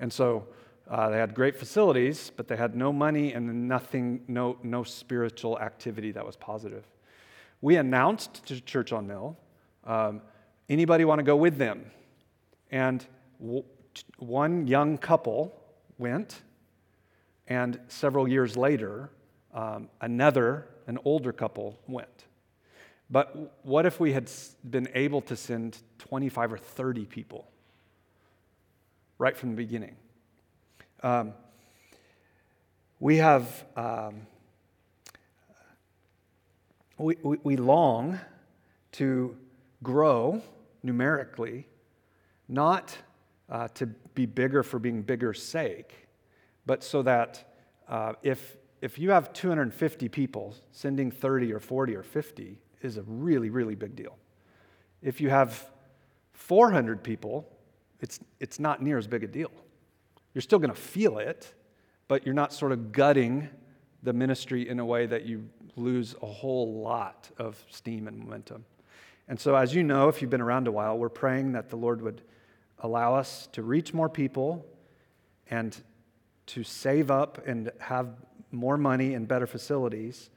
And 0.00 0.12
so 0.12 0.48
uh, 0.90 1.10
they 1.10 1.16
had 1.16 1.32
great 1.32 1.56
facilities, 1.56 2.32
but 2.36 2.48
they 2.48 2.56
had 2.56 2.74
no 2.74 2.92
money 2.92 3.32
and 3.32 3.68
nothing, 3.68 4.24
no, 4.26 4.58
no 4.64 4.82
spiritual 4.82 5.60
activity 5.60 6.10
that 6.10 6.26
was 6.26 6.34
positive. 6.34 6.84
We 7.60 7.76
announced 7.76 8.44
to 8.46 8.60
Church 8.60 8.92
on 8.92 9.06
Mill, 9.06 9.38
um, 9.84 10.22
anybody 10.68 11.04
want 11.04 11.20
to 11.20 11.24
go 11.24 11.36
with 11.36 11.56
them? 11.56 11.88
And 12.72 13.06
w- 13.38 13.62
one 14.18 14.66
young 14.66 14.98
couple 14.98 15.54
went, 15.98 16.42
and 17.46 17.78
several 17.86 18.26
years 18.26 18.56
later, 18.56 19.10
um, 19.54 19.88
another, 20.00 20.66
an 20.86 20.98
older 21.04 21.32
couple, 21.32 21.78
went. 21.86 22.26
But 23.10 23.58
what 23.62 23.86
if 23.86 23.98
we 23.98 24.12
had 24.12 24.30
been 24.68 24.88
able 24.94 25.20
to 25.22 25.36
send 25.36 25.78
25 25.98 26.52
or 26.52 26.58
30 26.58 27.06
people? 27.06 27.50
right 29.20 29.36
from 29.36 29.50
the 29.50 29.56
beginning. 29.56 29.94
Um, 31.02 31.34
we 33.00 33.18
have, 33.18 33.66
um, 33.76 34.22
we, 36.96 37.16
we, 37.22 37.36
we 37.42 37.56
long 37.56 38.18
to 38.92 39.36
grow 39.82 40.40
numerically, 40.82 41.66
not 42.48 42.96
uh, 43.50 43.68
to 43.74 43.86
be 44.14 44.24
bigger 44.24 44.62
for 44.62 44.78
being 44.78 45.02
bigger's 45.02 45.42
sake, 45.42 46.08
but 46.64 46.82
so 46.82 47.02
that 47.02 47.52
uh, 47.88 48.14
if, 48.22 48.56
if 48.80 48.98
you 48.98 49.10
have 49.10 49.32
250 49.32 50.08
people, 50.08 50.54
sending 50.72 51.10
30 51.10 51.52
or 51.52 51.60
40 51.60 51.96
or 51.96 52.02
50 52.02 52.58
is 52.82 52.96
a 52.96 53.02
really, 53.02 53.50
really 53.50 53.74
big 53.74 53.94
deal. 53.94 54.16
If 55.02 55.20
you 55.20 55.28
have 55.28 55.70
400 56.32 57.02
people, 57.02 57.46
it's, 58.00 58.20
it's 58.38 58.58
not 58.58 58.82
near 58.82 58.96
as 58.96 59.06
big 59.06 59.22
a 59.22 59.26
deal. 59.26 59.50
You're 60.34 60.42
still 60.42 60.58
going 60.58 60.72
to 60.72 60.80
feel 60.80 61.18
it, 61.18 61.52
but 62.08 62.24
you're 62.24 62.34
not 62.34 62.52
sort 62.52 62.72
of 62.72 62.92
gutting 62.92 63.48
the 64.02 64.12
ministry 64.12 64.68
in 64.68 64.78
a 64.78 64.84
way 64.84 65.06
that 65.06 65.26
you 65.26 65.48
lose 65.76 66.14
a 66.22 66.26
whole 66.26 66.80
lot 66.80 67.30
of 67.38 67.62
steam 67.70 68.08
and 68.08 68.18
momentum. 68.18 68.64
And 69.28 69.38
so, 69.38 69.54
as 69.54 69.74
you 69.74 69.82
know, 69.82 70.08
if 70.08 70.20
you've 70.20 70.30
been 70.30 70.40
around 70.40 70.66
a 70.66 70.72
while, 70.72 70.98
we're 70.98 71.08
praying 71.08 71.52
that 71.52 71.68
the 71.68 71.76
Lord 71.76 72.00
would 72.02 72.22
allow 72.78 73.14
us 73.14 73.48
to 73.52 73.62
reach 73.62 73.92
more 73.92 74.08
people 74.08 74.66
and 75.50 75.76
to 76.46 76.64
save 76.64 77.10
up 77.10 77.46
and 77.46 77.70
have 77.78 78.08
more 78.52 78.76
money 78.76 79.14
and 79.14 79.26
better 79.26 79.46
facilities 79.46 80.30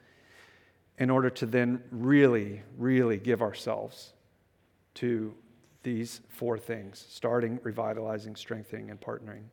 in 0.98 1.10
order 1.10 1.30
to 1.30 1.46
then 1.46 1.82
really, 1.92 2.62
really 2.78 3.18
give 3.18 3.42
ourselves 3.42 4.14
to 4.96 5.34
these 5.82 6.22
four 6.30 6.58
things 6.58 7.06
starting, 7.10 7.60
revitalizing, 7.64 8.36
strengthening, 8.36 8.90
and 8.90 9.02
partnering. 9.02 9.44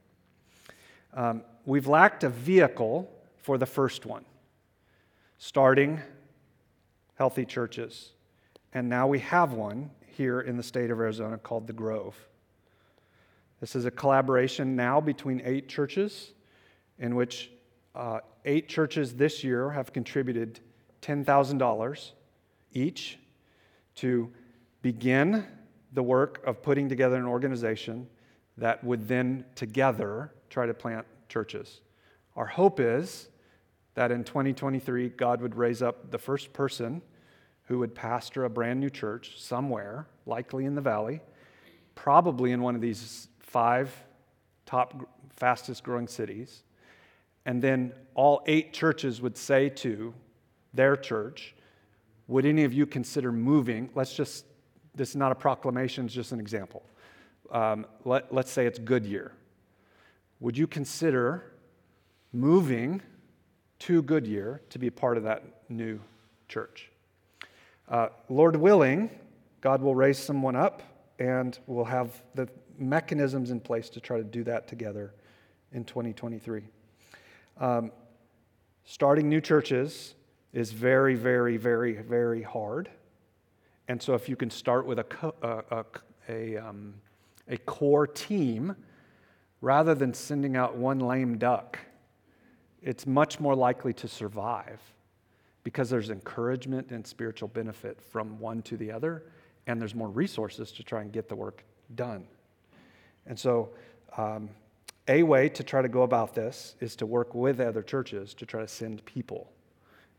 Um, 1.14 1.42
we've 1.64 1.88
lacked 1.88 2.24
a 2.24 2.28
vehicle 2.28 3.10
for 3.38 3.58
the 3.58 3.66
first 3.66 4.06
one 4.06 4.24
starting 5.38 6.00
healthy 7.16 7.44
churches. 7.44 8.12
And 8.72 8.88
now 8.88 9.06
we 9.06 9.18
have 9.20 9.52
one 9.52 9.90
here 10.06 10.40
in 10.40 10.56
the 10.56 10.62
state 10.62 10.90
of 10.90 11.00
Arizona 11.00 11.38
called 11.38 11.66
The 11.66 11.72
Grove. 11.72 12.14
This 13.60 13.74
is 13.74 13.84
a 13.84 13.90
collaboration 13.90 14.76
now 14.76 15.00
between 15.00 15.42
eight 15.44 15.68
churches, 15.68 16.32
in 16.98 17.14
which 17.14 17.50
uh, 17.94 18.20
eight 18.44 18.68
churches 18.68 19.14
this 19.14 19.44
year 19.44 19.70
have 19.70 19.92
contributed 19.92 20.60
$10,000 21.02 22.12
each 22.72 23.18
to 23.96 24.30
begin 24.82 25.46
the 25.92 26.02
work 26.02 26.40
of 26.46 26.62
putting 26.62 26.88
together 26.88 27.16
an 27.16 27.26
organization 27.26 28.06
that 28.56 28.82
would 28.84 29.08
then 29.08 29.44
together 29.54 30.32
try 30.48 30.66
to 30.66 30.74
plant 30.74 31.06
churches. 31.28 31.80
Our 32.36 32.46
hope 32.46 32.80
is 32.80 33.28
that 33.94 34.12
in 34.12 34.24
2023, 34.24 35.10
God 35.10 35.40
would 35.40 35.56
raise 35.56 35.82
up 35.82 36.10
the 36.10 36.18
first 36.18 36.52
person 36.52 37.02
who 37.64 37.78
would 37.78 37.94
pastor 37.94 38.44
a 38.44 38.50
brand 38.50 38.80
new 38.80 38.90
church 38.90 39.40
somewhere, 39.40 40.06
likely 40.26 40.64
in 40.64 40.74
the 40.74 40.80
valley, 40.80 41.20
probably 41.94 42.52
in 42.52 42.62
one 42.62 42.74
of 42.74 42.80
these 42.80 43.28
five 43.38 43.92
top 44.66 45.08
fastest 45.30 45.82
growing 45.82 46.08
cities. 46.08 46.62
And 47.46 47.62
then 47.62 47.92
all 48.14 48.42
eight 48.46 48.72
churches 48.72 49.20
would 49.20 49.36
say 49.36 49.68
to 49.68 50.14
their 50.74 50.96
church, 50.96 51.54
Would 52.28 52.46
any 52.46 52.64
of 52.64 52.72
you 52.72 52.86
consider 52.86 53.32
moving? 53.32 53.90
Let's 53.94 54.14
just, 54.14 54.44
this 54.94 55.10
is 55.10 55.16
not 55.16 55.32
a 55.32 55.34
proclamation, 55.34 56.06
it's 56.06 56.14
just 56.14 56.32
an 56.32 56.40
example. 56.40 56.82
Um, 57.50 57.86
let, 58.04 58.32
let's 58.32 58.50
say 58.50 58.66
it's 58.66 58.78
Goodyear. 58.78 59.32
Would 60.40 60.56
you 60.56 60.66
consider 60.66 61.52
moving 62.32 63.02
to 63.80 64.02
Goodyear 64.02 64.62
to 64.70 64.78
be 64.78 64.90
part 64.90 65.16
of 65.16 65.24
that 65.24 65.42
new 65.68 66.00
church? 66.48 66.90
Uh, 67.88 68.08
Lord 68.28 68.56
willing, 68.56 69.10
God 69.60 69.82
will 69.82 69.94
raise 69.94 70.18
someone 70.18 70.54
up 70.54 70.82
and 71.18 71.58
we'll 71.66 71.84
have 71.84 72.22
the 72.34 72.48
mechanisms 72.78 73.50
in 73.50 73.60
place 73.60 73.90
to 73.90 74.00
try 74.00 74.16
to 74.16 74.24
do 74.24 74.44
that 74.44 74.68
together 74.68 75.12
in 75.72 75.84
2023. 75.84 76.62
Um, 77.60 77.92
starting 78.84 79.28
new 79.28 79.40
churches 79.40 80.14
is 80.54 80.72
very, 80.72 81.14
very, 81.14 81.58
very, 81.58 81.92
very 81.92 82.42
hard. 82.42 82.90
And 83.86 84.00
so, 84.00 84.14
if 84.14 84.28
you 84.28 84.36
can 84.36 84.50
start 84.50 84.86
with 84.86 84.98
a, 84.98 85.32
a, 85.42 85.84
a, 86.28 86.56
um, 86.56 86.94
a 87.48 87.58
core 87.58 88.06
team 88.06 88.74
rather 89.60 89.94
than 89.94 90.14
sending 90.14 90.56
out 90.56 90.76
one 90.76 91.00
lame 91.00 91.36
duck, 91.36 91.78
it's 92.82 93.06
much 93.06 93.38
more 93.38 93.54
likely 93.54 93.92
to 93.92 94.08
survive 94.08 94.80
because 95.62 95.90
there's 95.90 96.08
encouragement 96.08 96.90
and 96.90 97.06
spiritual 97.06 97.48
benefit 97.48 98.00
from 98.00 98.38
one 98.38 98.62
to 98.62 98.78
the 98.78 98.90
other, 98.90 99.24
and 99.66 99.78
there's 99.78 99.94
more 99.94 100.08
resources 100.08 100.72
to 100.72 100.82
try 100.82 101.02
and 101.02 101.12
get 101.12 101.28
the 101.28 101.36
work 101.36 101.62
done. 101.94 102.26
And 103.26 103.38
so, 103.38 103.70
um, 104.16 104.48
a 105.10 105.24
way 105.24 105.48
to 105.48 105.64
try 105.64 105.82
to 105.82 105.88
go 105.88 106.02
about 106.02 106.34
this 106.34 106.76
is 106.80 106.96
to 106.96 107.04
work 107.04 107.34
with 107.34 107.60
other 107.60 107.82
churches 107.82 108.32
to 108.34 108.46
try 108.46 108.60
to 108.60 108.68
send 108.68 109.04
people. 109.04 109.52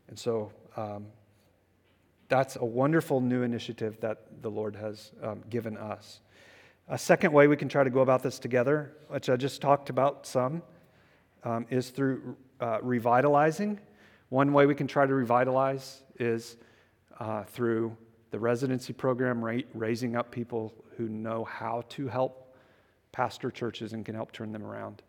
And 0.08 0.18
so, 0.18 0.52
um, 0.76 1.06
that's 2.28 2.56
a 2.56 2.64
wonderful 2.64 3.20
new 3.20 3.42
initiative 3.42 3.98
that 4.00 4.42
the 4.42 4.50
Lord 4.50 4.76
has 4.76 5.12
um, 5.22 5.42
given 5.50 5.76
us. 5.76 6.20
A 6.88 6.96
second 6.96 7.32
way 7.32 7.46
we 7.46 7.56
can 7.56 7.68
try 7.68 7.84
to 7.84 7.90
go 7.90 8.00
about 8.00 8.22
this 8.22 8.38
together, 8.38 8.92
which 9.08 9.28
I 9.28 9.36
just 9.36 9.60
talked 9.60 9.90
about 9.90 10.26
some, 10.26 10.62
um, 11.44 11.66
is 11.68 11.90
through 11.90 12.36
uh, 12.60 12.78
revitalizing. 12.80 13.78
One 14.30 14.54
way 14.54 14.64
we 14.64 14.74
can 14.74 14.86
try 14.86 15.06
to 15.06 15.14
revitalize 15.14 16.02
is 16.18 16.56
uh, 17.20 17.44
through 17.44 17.96
the 18.30 18.38
residency 18.38 18.94
program, 18.94 19.44
ra- 19.44 19.60
raising 19.74 20.16
up 20.16 20.30
people 20.30 20.74
who 20.96 21.08
know 21.08 21.44
how 21.44 21.84
to 21.90 22.08
help 22.08 22.41
pastor 23.12 23.50
churches 23.50 23.92
and 23.92 24.04
can 24.04 24.14
help 24.14 24.32
turn 24.32 24.52
them 24.52 24.64
around. 24.64 25.02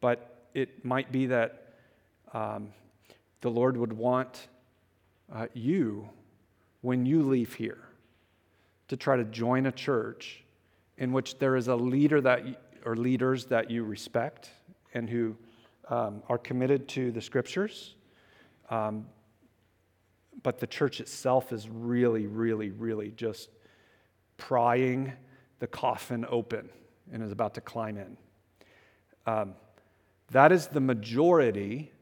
But 0.00 0.46
it 0.54 0.84
might 0.84 1.12
be 1.12 1.26
that 1.26 1.74
um, 2.32 2.68
the 3.40 3.50
Lord 3.50 3.76
would 3.76 3.92
want 3.92 4.48
uh, 5.32 5.46
you, 5.52 6.08
when 6.80 7.04
you 7.04 7.22
leave 7.22 7.54
here, 7.54 7.82
to 8.88 8.96
try 8.96 9.16
to 9.16 9.24
join 9.24 9.66
a 9.66 9.72
church 9.72 10.42
in 10.98 11.12
which 11.12 11.38
there 11.38 11.56
is 11.56 11.68
a 11.68 11.76
leader 11.76 12.20
that 12.20 12.44
or 12.84 12.96
leaders 12.96 13.44
that 13.46 13.70
you 13.70 13.84
respect 13.84 14.50
and 14.94 15.08
who 15.08 15.36
um, 15.88 16.22
are 16.28 16.38
committed 16.38 16.88
to 16.88 17.12
the 17.12 17.20
scriptures. 17.20 17.94
Um, 18.70 19.06
but 20.42 20.58
the 20.58 20.66
church 20.66 21.00
itself 21.00 21.52
is 21.52 21.68
really, 21.68 22.26
really, 22.26 22.70
really 22.70 23.10
just 23.10 23.50
prying 24.38 25.12
the 25.58 25.66
coffin 25.66 26.24
open 26.28 26.70
and 27.12 27.22
is 27.22 27.32
about 27.32 27.54
to 27.54 27.60
climb 27.60 27.96
in. 27.96 28.16
Um, 29.26 29.54
that 30.30 30.52
is 30.52 30.68
the 30.68 30.80
majority 30.80 31.92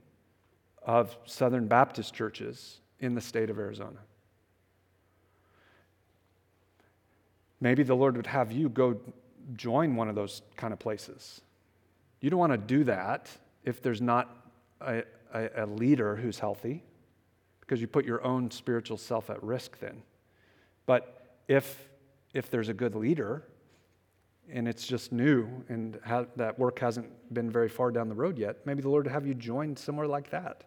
of 0.83 1.17
Southern 1.25 1.67
Baptist 1.67 2.15
churches 2.15 2.79
in 3.01 3.15
the 3.15 3.21
state 3.21 3.51
of 3.51 3.59
Arizona. 3.59 3.99
Maybe 7.61 7.83
the 7.83 7.95
Lord 7.95 8.17
would 8.17 8.27
have 8.27 8.53
you 8.53 8.69
go 8.69 9.01
join 9.57 9.97
one 9.97 10.09
of 10.09 10.15
those 10.15 10.43
kind 10.57 10.73
of 10.73 10.79
places. 10.79 11.41
You 12.21 12.31
don't 12.31 12.39
want 12.39 12.53
to 12.53 12.59
do 12.59 12.85
that 12.85 13.29
if 13.65 13.83
there's 13.83 14.01
not 14.01 14.49
a, 14.81 15.03
a, 15.33 15.65
a 15.65 15.67
leader 15.67 16.17
who's 16.17 16.39
healthy, 16.39 16.83
because 17.61 17.81
you 17.81 17.87
put 17.87 18.05
your 18.05 18.23
own 18.25 18.51
spiritual 18.51 18.97
self 18.97 19.31
at 19.31 19.43
risk 19.43 19.79
then. 19.79 20.03
But 20.87 21.37
if, 21.49 21.89
if 22.33 22.51
there's 22.51 22.69
a 22.69 22.75
good 22.75 22.95
leader 22.95 23.45
and 24.53 24.67
it's 24.69 24.87
just 24.87 25.13
new 25.13 25.49
and 25.69 25.99
that 26.37 26.59
work 26.59 26.79
hasn't 26.79 27.09
been 27.35 27.51
very 27.51 27.69
far 27.69 27.91
down 27.91 28.09
the 28.09 28.15
road 28.15 28.39
yet, 28.39 28.65
maybe 28.65 28.83
the 28.83 28.89
Lord 28.89 29.07
have 29.07 29.27
you 29.27 29.35
join 29.35 29.77
somewhere 29.77 30.07
like 30.07 30.31
that. 30.31 30.65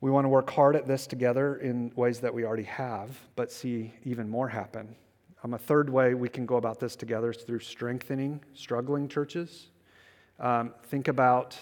We 0.00 0.10
want 0.10 0.24
to 0.24 0.28
work 0.28 0.50
hard 0.50 0.76
at 0.76 0.86
this 0.86 1.06
together 1.06 1.56
in 1.56 1.90
ways 1.96 2.20
that 2.20 2.32
we 2.32 2.44
already 2.44 2.64
have, 2.64 3.18
but 3.34 3.50
see 3.50 3.94
even 4.04 4.28
more 4.28 4.48
happen. 4.48 4.94
Um, 5.42 5.54
a 5.54 5.58
third 5.58 5.88
way 5.88 6.14
we 6.14 6.28
can 6.28 6.44
go 6.44 6.56
about 6.56 6.78
this 6.78 6.96
together 6.96 7.30
is 7.30 7.38
through 7.38 7.60
strengthening 7.60 8.40
struggling 8.52 9.08
churches. 9.08 9.68
Um, 10.38 10.74
think 10.84 11.08
about 11.08 11.58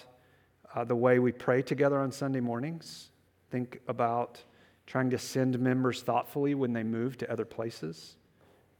uh, 0.73 0.83
the 0.83 0.95
way 0.95 1.19
we 1.19 1.31
pray 1.31 1.61
together 1.61 1.99
on 1.99 2.11
Sunday 2.11 2.41
mornings. 2.41 3.09
Think 3.51 3.79
about 3.87 4.43
trying 4.85 5.09
to 5.09 5.17
send 5.17 5.59
members 5.59 6.01
thoughtfully 6.01 6.55
when 6.55 6.73
they 6.73 6.83
move 6.83 7.17
to 7.17 7.31
other 7.31 7.45
places. 7.45 8.17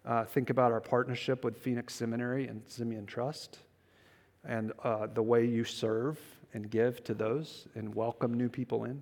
Uh, 0.06 0.24
think 0.24 0.50
about 0.50 0.72
our 0.72 0.82
partnership 0.82 1.44
with 1.44 1.58
Phoenix 1.58 1.96
Seminary 1.96 2.48
and 2.48 2.62
Simeon 2.68 3.06
Trust 3.06 3.60
and 4.48 4.72
uh, 4.84 5.08
the 5.08 5.24
way 5.24 5.46
you 5.46 5.64
serve 5.64 6.20
and 6.54 6.70
give 6.70 7.04
to 7.04 7.14
those 7.14 7.68
and 7.76 7.94
welcome 7.94 8.34
new 8.34 8.50
people 8.50 8.86
in. 8.86 9.02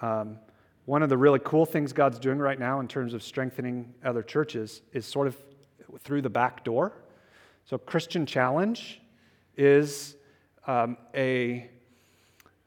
Um, 0.00 0.38
one 0.84 1.02
of 1.02 1.08
the 1.08 1.16
really 1.16 1.38
cool 1.38 1.64
things 1.64 1.92
God's 1.92 2.18
doing 2.18 2.38
right 2.38 2.58
now 2.58 2.80
in 2.80 2.88
terms 2.88 3.14
of 3.14 3.22
strengthening 3.22 3.94
other 4.04 4.22
churches 4.22 4.82
is 4.92 5.06
sort 5.06 5.28
of 5.28 5.36
through 6.00 6.22
the 6.22 6.30
back 6.30 6.64
door. 6.64 6.92
So, 7.64 7.78
Christian 7.78 8.26
Challenge 8.26 9.00
is 9.56 10.16
um, 10.66 10.96
a, 11.14 11.70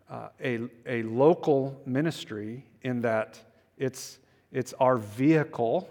uh, 0.09 0.29
a, 0.41 0.59
a 0.85 1.03
local 1.03 1.81
ministry 1.85 2.65
in 2.85 3.01
that 3.01 3.39
it's, 3.79 4.19
it's 4.51 4.73
our 4.79 4.97
vehicle, 4.97 5.89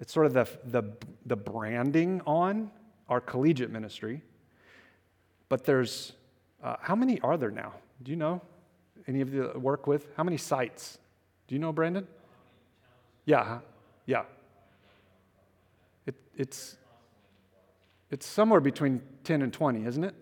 it's 0.00 0.12
sort 0.12 0.24
of 0.24 0.32
the, 0.32 0.48
the, 0.64 0.82
the 1.26 1.36
branding 1.36 2.22
on 2.26 2.70
our 3.10 3.20
collegiate 3.20 3.70
ministry. 3.70 4.22
But 5.50 5.64
there's, 5.64 6.14
uh, 6.64 6.76
how 6.80 6.96
many 6.96 7.20
are 7.20 7.36
there 7.36 7.50
now? 7.50 7.74
Do 8.02 8.10
you 8.10 8.16
know? 8.16 8.40
Any 9.06 9.20
of 9.20 9.34
you 9.34 9.52
work 9.56 9.86
with? 9.86 10.06
How 10.16 10.24
many 10.24 10.38
sites? 10.38 10.98
Do 11.46 11.54
you 11.54 11.58
know, 11.58 11.72
Brandon? 11.72 12.06
Yeah. 13.26 13.58
Yeah. 14.06 14.24
It, 16.06 16.14
it's, 16.34 16.76
it's 18.10 18.26
somewhere 18.26 18.60
between 18.60 19.02
10 19.24 19.42
and 19.42 19.52
20, 19.52 19.84
isn't 19.84 20.04
it? 20.04 20.14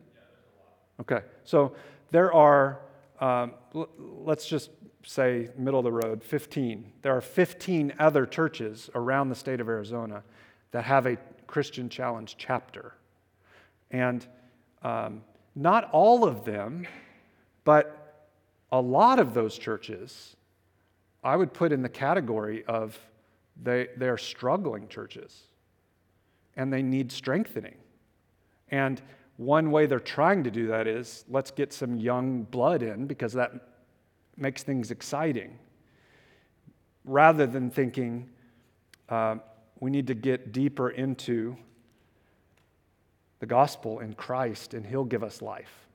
Okay. 1.01 1.21
So 1.45 1.77
there 2.11 2.33
are, 2.33 2.81
um, 3.21 3.53
l- 3.73 3.89
let's 3.99 4.47
just 4.49 4.71
say 5.07 5.49
middle 5.57 5.79
of 5.81 5.85
the 5.85 5.93
road, 5.93 6.23
15. 6.23 6.93
There 7.03 7.17
are 7.17 7.21
15 7.21 7.95
other 7.99 8.27
churches 8.27 8.91
around 8.95 9.29
the 9.29 9.37
state 9.37 9.61
of 9.61 9.69
Arizona 9.69 10.23
that 10.73 10.85
have 10.85 11.07
a 11.07 11.17
Christian 11.47 11.89
Challenge 11.89 12.35
chapter. 12.37 12.93
And 13.93 14.27
um, 14.83 15.23
not 15.55 15.89
all 15.93 16.25
of 16.25 16.45
them, 16.45 16.87
but 17.65 18.27
a 18.73 18.81
lot 18.81 19.21
of 19.21 19.33
those 19.33 19.57
churches, 19.57 20.35
I 21.23 21.37
would 21.37 21.53
put 21.55 21.73
in 21.73 21.83
the 21.83 21.89
category 21.89 22.65
of 22.67 22.99
they, 23.63 23.87
they're 23.97 24.19
struggling 24.19 24.89
churches 24.89 25.45
and 26.57 26.73
they 26.73 26.83
need 26.83 27.13
strengthening. 27.13 27.77
And 28.71 29.01
one 29.37 29.71
way 29.71 29.87
they're 29.87 30.01
trying 30.01 30.43
to 30.45 30.51
do 30.51 30.67
that 30.67 30.89
is 30.89 31.25
let's 31.29 31.53
get 31.53 31.73
some 31.73 31.97
young 31.97 32.43
blood 32.43 32.83
in 32.83 33.07
because 33.07 33.33
that 33.35 33.53
makes 34.37 34.63
things 34.63 34.91
exciting. 34.91 35.59
Rather 37.05 37.47
than 37.47 37.71
thinking 37.71 38.29
uh, 39.09 39.37
we 39.81 39.91
need 39.91 40.07
to 40.07 40.15
get 40.15 40.53
deeper 40.53 40.91
into 40.91 41.57
the 43.39 43.47
gospel 43.47 44.01
in 44.01 44.15
Christ 44.15 44.75
and 44.75 44.85
He'll 44.87 45.05
give 45.05 45.23
us 45.23 45.43
life. 45.43 45.87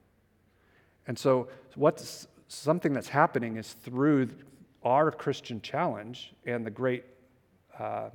And 1.07 1.17
so, 1.17 1.47
what's 1.75 2.27
something 2.47 2.93
that's 2.93 3.09
happening 3.09 3.57
is 3.57 3.73
through 3.73 4.29
our 4.83 5.11
Christian 5.11 5.61
challenge 5.61 6.33
and 6.45 6.65
the 6.65 6.71
great 6.71 7.05
uh, 7.77 8.09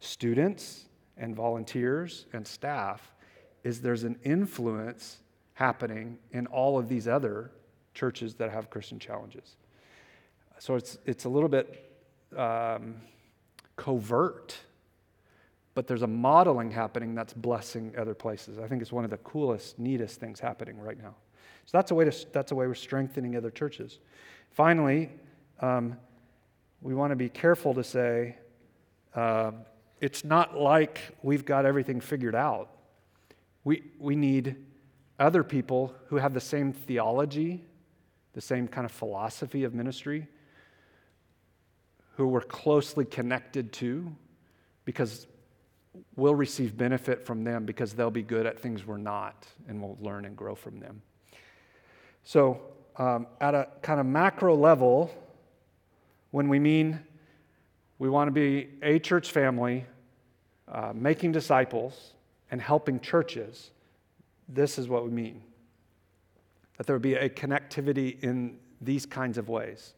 students 0.00 0.86
and 1.16 1.36
volunteers 1.36 2.26
and 2.32 2.46
staff, 2.46 3.14
is 3.62 3.80
there's 3.80 4.04
an 4.04 4.18
influence 4.24 5.18
happening 5.52 6.18
in 6.32 6.46
all 6.46 6.78
of 6.78 6.88
these 6.88 7.06
other 7.06 7.50
churches 7.92 8.34
that 8.34 8.50
have 8.50 8.70
Christian 8.70 8.98
challenges. 8.98 9.56
So 10.60 10.76
it's, 10.76 10.96
it's 11.04 11.24
a 11.24 11.28
little 11.28 11.48
bit 11.48 11.90
um, 12.36 13.00
covert 13.76 14.56
but 15.74 15.86
there's 15.86 16.02
a 16.02 16.06
modeling 16.06 16.70
happening 16.70 17.14
that's 17.14 17.32
blessing 17.32 17.94
other 17.96 18.14
places. 18.14 18.58
I 18.58 18.66
think 18.66 18.82
it's 18.82 18.92
one 18.92 19.04
of 19.04 19.10
the 19.10 19.18
coolest, 19.18 19.78
neatest 19.78 20.20
things 20.20 20.40
happening 20.40 20.78
right 20.78 20.98
now. 21.00 21.14
So 21.66 21.78
that's 21.78 21.90
a 21.90 21.94
way, 21.94 22.04
to, 22.04 22.26
that's 22.32 22.52
a 22.52 22.54
way 22.54 22.66
we're 22.66 22.74
strengthening 22.74 23.36
other 23.36 23.50
churches. 23.50 23.98
Finally, 24.50 25.10
um, 25.60 25.96
we 26.82 26.94
want 26.94 27.12
to 27.12 27.16
be 27.16 27.28
careful 27.28 27.74
to 27.74 27.84
say 27.84 28.36
uh, 29.14 29.52
it's 30.00 30.24
not 30.24 30.56
like 30.58 31.00
we've 31.22 31.44
got 31.44 31.64
everything 31.64 32.00
figured 32.00 32.34
out. 32.34 32.70
We, 33.62 33.84
we 33.98 34.16
need 34.16 34.56
other 35.18 35.44
people 35.44 35.94
who 36.08 36.16
have 36.16 36.34
the 36.34 36.40
same 36.40 36.72
theology, 36.72 37.64
the 38.32 38.40
same 38.40 38.66
kind 38.66 38.84
of 38.84 38.90
philosophy 38.90 39.64
of 39.64 39.74
ministry, 39.74 40.26
who 42.20 42.28
we're 42.28 42.42
closely 42.42 43.06
connected 43.06 43.72
to, 43.72 44.14
because 44.84 45.26
we'll 46.16 46.34
receive 46.34 46.76
benefit 46.76 47.24
from 47.24 47.44
them 47.44 47.64
because 47.64 47.94
they'll 47.94 48.10
be 48.10 48.22
good 48.22 48.44
at 48.44 48.60
things 48.60 48.86
we're 48.86 48.98
not, 48.98 49.46
and 49.68 49.80
we'll 49.80 49.96
learn 50.02 50.26
and 50.26 50.36
grow 50.36 50.54
from 50.54 50.78
them. 50.80 51.00
So, 52.22 52.60
um, 52.96 53.26
at 53.40 53.54
a 53.54 53.68
kind 53.80 53.98
of 53.98 54.04
macro 54.04 54.54
level, 54.54 55.10
when 56.30 56.50
we 56.50 56.58
mean 56.58 57.00
we 57.98 58.10
want 58.10 58.28
to 58.28 58.32
be 58.32 58.68
a 58.82 58.98
church 58.98 59.30
family, 59.30 59.86
uh, 60.68 60.92
making 60.94 61.32
disciples, 61.32 62.12
and 62.50 62.60
helping 62.60 63.00
churches, 63.00 63.70
this 64.46 64.78
is 64.78 64.88
what 64.88 65.04
we 65.04 65.10
mean. 65.10 65.42
That 66.76 66.86
there 66.86 66.94
would 66.94 67.00
be 67.00 67.14
a 67.14 67.30
connectivity 67.30 68.22
in 68.22 68.58
these 68.78 69.06
kinds 69.06 69.38
of 69.38 69.48
ways. 69.48 69.94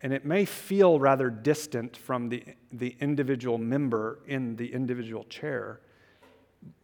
And 0.00 0.12
it 0.12 0.24
may 0.24 0.44
feel 0.44 1.00
rather 1.00 1.28
distant 1.28 1.96
from 1.96 2.28
the, 2.28 2.44
the 2.72 2.96
individual 3.00 3.58
member 3.58 4.20
in 4.26 4.56
the 4.56 4.72
individual 4.72 5.24
chair, 5.24 5.80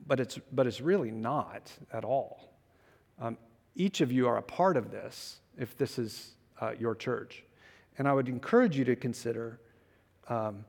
but 0.06 0.18
it's, 0.18 0.38
but 0.52 0.66
it's 0.66 0.80
really 0.80 1.10
not 1.10 1.70
at 1.92 2.04
all. 2.04 2.52
Um, 3.20 3.38
each 3.76 4.00
of 4.00 4.10
you 4.10 4.26
are 4.26 4.36
a 4.36 4.42
part 4.42 4.76
of 4.76 4.90
this 4.90 5.40
if 5.56 5.76
this 5.76 5.98
is 5.98 6.34
uh, 6.60 6.72
your 6.78 6.94
church. 6.94 7.44
And 7.98 8.08
I 8.08 8.12
would 8.12 8.28
encourage 8.28 8.76
you 8.76 8.84
to 8.86 8.96
consider 8.96 9.60
um, 10.28 10.64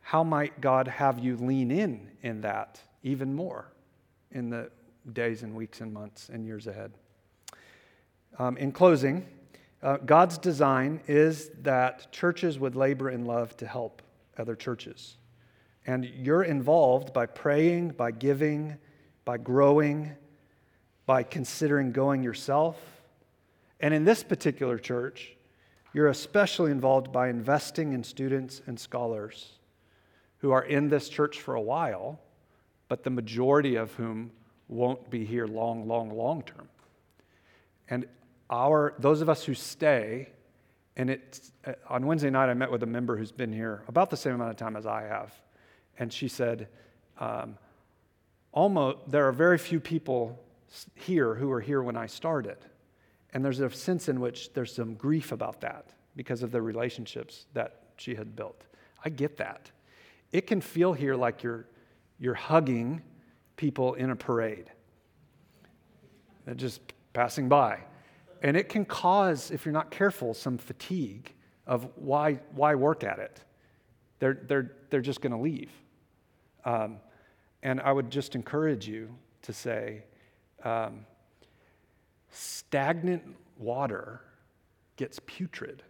how 0.00 0.24
might 0.24 0.60
God 0.60 0.88
have 0.88 1.20
you 1.20 1.36
lean 1.36 1.70
in 1.70 2.10
in 2.22 2.40
that 2.40 2.80
even 3.02 3.34
more 3.34 3.72
in 4.32 4.50
the 4.50 4.70
days 5.12 5.42
and 5.42 5.54
weeks 5.54 5.80
and 5.80 5.92
months 5.92 6.28
and 6.28 6.44
years 6.44 6.66
ahead. 6.66 6.92
Um, 8.38 8.56
in 8.56 8.72
closing, 8.72 9.26
uh, 9.82 9.96
God's 9.98 10.38
design 10.38 11.00
is 11.06 11.50
that 11.62 12.12
churches 12.12 12.58
would 12.58 12.76
labor 12.76 13.10
in 13.10 13.24
love 13.24 13.56
to 13.58 13.66
help 13.66 14.02
other 14.36 14.54
churches. 14.54 15.16
And 15.86 16.04
you're 16.04 16.42
involved 16.42 17.12
by 17.12 17.26
praying, 17.26 17.90
by 17.90 18.10
giving, 18.10 18.76
by 19.24 19.38
growing, 19.38 20.12
by 21.06 21.22
considering 21.22 21.92
going 21.92 22.22
yourself. 22.22 22.76
And 23.80 23.94
in 23.94 24.04
this 24.04 24.22
particular 24.22 24.78
church, 24.78 25.36
you're 25.92 26.08
especially 26.08 26.70
involved 26.70 27.10
by 27.10 27.28
investing 27.28 27.92
in 27.94 28.04
students 28.04 28.60
and 28.66 28.78
scholars 28.78 29.58
who 30.38 30.50
are 30.50 30.62
in 30.62 30.88
this 30.88 31.08
church 31.08 31.40
for 31.40 31.54
a 31.54 31.60
while, 31.60 32.20
but 32.88 33.02
the 33.02 33.10
majority 33.10 33.76
of 33.76 33.92
whom 33.94 34.30
won't 34.68 35.10
be 35.10 35.24
here 35.24 35.46
long, 35.46 35.88
long, 35.88 36.10
long 36.10 36.42
term. 36.42 36.68
And 37.88 38.06
our, 38.50 38.94
those 38.98 39.20
of 39.20 39.28
us 39.28 39.44
who 39.44 39.54
stay, 39.54 40.30
and 40.96 41.08
it's, 41.08 41.52
uh, 41.64 41.72
on 41.88 42.04
Wednesday 42.04 42.30
night, 42.30 42.50
I 42.50 42.54
met 42.54 42.70
with 42.70 42.82
a 42.82 42.86
member 42.86 43.16
who's 43.16 43.32
been 43.32 43.52
here 43.52 43.82
about 43.88 44.10
the 44.10 44.16
same 44.16 44.34
amount 44.34 44.50
of 44.50 44.56
time 44.56 44.76
as 44.76 44.86
I 44.86 45.02
have. 45.02 45.32
And 45.98 46.12
she 46.12 46.28
said, 46.28 46.68
um, 47.18 47.56
almost, 48.52 48.98
there 49.08 49.26
are 49.28 49.32
very 49.32 49.56
few 49.56 49.80
people 49.80 50.38
here 50.94 51.34
who 51.34 51.48
were 51.48 51.60
here 51.60 51.82
when 51.82 51.96
I 51.96 52.06
started. 52.06 52.58
And 53.32 53.44
there's 53.44 53.60
a 53.60 53.70
sense 53.70 54.08
in 54.08 54.20
which 54.20 54.52
there's 54.52 54.74
some 54.74 54.94
grief 54.94 55.30
about 55.32 55.60
that 55.60 55.86
because 56.16 56.42
of 56.42 56.50
the 56.50 56.60
relationships 56.60 57.46
that 57.54 57.82
she 57.96 58.14
had 58.14 58.34
built. 58.34 58.66
I 59.04 59.10
get 59.10 59.36
that. 59.36 59.70
It 60.32 60.46
can 60.46 60.60
feel 60.60 60.92
here 60.92 61.14
like 61.14 61.42
you're, 61.42 61.66
you're 62.18 62.34
hugging 62.34 63.02
people 63.56 63.94
in 63.94 64.10
a 64.10 64.16
parade, 64.16 64.70
They're 66.46 66.54
just 66.54 66.80
passing 67.12 67.48
by. 67.48 67.80
And 68.40 68.56
it 68.56 68.68
can 68.68 68.84
cause, 68.84 69.50
if 69.50 69.64
you're 69.64 69.72
not 69.72 69.90
careful, 69.90 70.34
some 70.34 70.58
fatigue 70.58 71.32
of 71.66 71.88
why, 71.96 72.40
why 72.52 72.74
work 72.74 73.04
at 73.04 73.18
it? 73.18 73.42
They're, 74.18 74.38
they're, 74.46 74.72
they're 74.90 75.00
just 75.00 75.20
going 75.20 75.32
to 75.32 75.38
leave. 75.38 75.70
Um, 76.64 76.98
and 77.62 77.80
I 77.80 77.92
would 77.92 78.10
just 78.10 78.34
encourage 78.34 78.88
you 78.88 79.14
to 79.42 79.52
say 79.52 80.04
um, 80.64 81.06
stagnant 82.30 83.22
water 83.58 84.20
gets 84.96 85.20
putrid, 85.26 85.82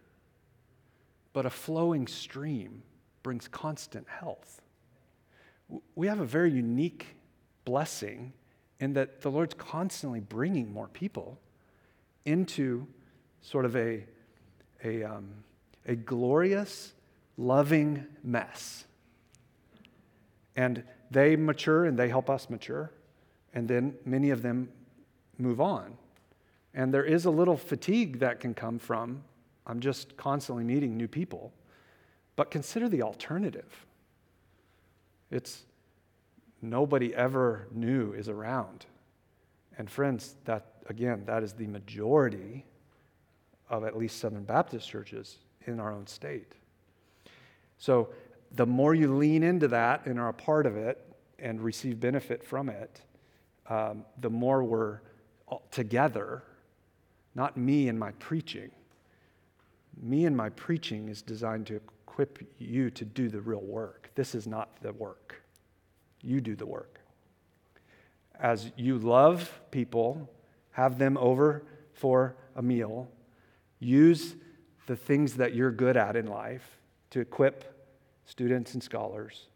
but 1.33 1.45
a 1.45 1.49
flowing 1.49 2.07
stream 2.07 2.83
brings 3.23 3.47
constant 3.47 4.07
health. 4.07 4.61
We 5.95 6.07
have 6.07 6.19
a 6.19 6.25
very 6.25 6.51
unique 6.51 7.07
blessing 7.63 8.33
in 8.79 8.93
that 8.93 9.21
the 9.21 9.31
Lord's 9.31 9.53
constantly 9.53 10.19
bringing 10.19 10.73
more 10.73 10.87
people 10.87 11.39
into 12.25 12.87
sort 13.41 13.65
of 13.65 13.75
a, 13.75 14.03
a, 14.83 15.03
um, 15.03 15.29
a 15.85 15.95
glorious, 15.95 16.93
loving 17.37 18.05
mess. 18.23 18.85
And 20.55 20.83
they 21.09 21.35
mature 21.35 21.85
and 21.85 21.97
they 21.97 22.09
help 22.09 22.29
us 22.29 22.49
mature. 22.49 22.91
And 23.53 23.67
then 23.67 23.95
many 24.05 24.29
of 24.29 24.41
them 24.41 24.69
move 25.37 25.59
on. 25.59 25.97
And 26.73 26.93
there 26.93 27.03
is 27.03 27.25
a 27.25 27.31
little 27.31 27.57
fatigue 27.57 28.19
that 28.19 28.39
can 28.39 28.53
come 28.53 28.79
from 28.79 29.23
I'm 29.65 29.79
just 29.79 30.17
constantly 30.17 30.63
meeting 30.63 30.97
new 30.97 31.07
people. 31.07 31.53
But 32.35 32.51
consider 32.51 32.89
the 32.89 33.03
alternative. 33.03 33.85
It's 35.29 35.63
nobody 36.61 37.13
ever 37.15 37.67
new 37.71 38.13
is 38.13 38.27
around. 38.27 38.85
And 39.77 39.89
friends, 39.89 40.35
that 40.45 40.70
again, 40.87 41.23
that 41.25 41.43
is 41.43 41.53
the 41.53 41.67
majority 41.67 42.65
of 43.69 43.83
at 43.83 43.97
least 43.97 44.19
Southern 44.19 44.43
Baptist 44.43 44.87
churches 44.89 45.37
in 45.65 45.79
our 45.79 45.91
own 45.91 46.07
state. 46.07 46.53
So 47.77 48.09
the 48.51 48.65
more 48.65 48.93
you 48.93 49.15
lean 49.15 49.43
into 49.43 49.67
that 49.69 50.05
and 50.05 50.19
are 50.19 50.29
a 50.29 50.33
part 50.33 50.65
of 50.65 50.75
it 50.75 51.05
and 51.39 51.61
receive 51.61 51.99
benefit 51.99 52.43
from 52.43 52.69
it, 52.69 53.01
um, 53.69 54.05
the 54.19 54.29
more 54.29 54.63
we're 54.63 54.99
together, 55.71 56.43
not 57.35 57.57
me 57.57 57.87
and 57.87 57.97
my 57.97 58.11
preaching. 58.13 58.71
Me 60.01 60.25
and 60.25 60.35
my 60.35 60.49
preaching 60.49 61.09
is 61.09 61.21
designed 61.21 61.67
to 61.67 61.75
equip 61.75 62.43
you 62.59 62.89
to 62.89 63.05
do 63.05 63.29
the 63.29 63.39
real 63.39 63.61
work. 63.61 64.11
This 64.15 64.35
is 64.35 64.47
not 64.47 64.81
the 64.81 64.93
work. 64.93 65.41
You 66.21 66.41
do 66.41 66.55
the 66.55 66.65
work. 66.65 66.99
As 68.39 68.71
you 68.75 68.97
love 68.97 69.61
people, 69.71 70.29
have 70.71 70.97
them 70.97 71.17
over 71.17 71.63
for 71.93 72.35
a 72.55 72.61
meal, 72.61 73.09
use 73.79 74.35
the 74.87 74.95
things 74.95 75.35
that 75.35 75.53
you're 75.53 75.71
good 75.71 75.97
at 75.97 76.15
in 76.15 76.27
life 76.27 76.79
to 77.11 77.19
equip 77.19 77.89
students 78.25 78.73
and 78.73 78.81
scholars, 78.81 79.47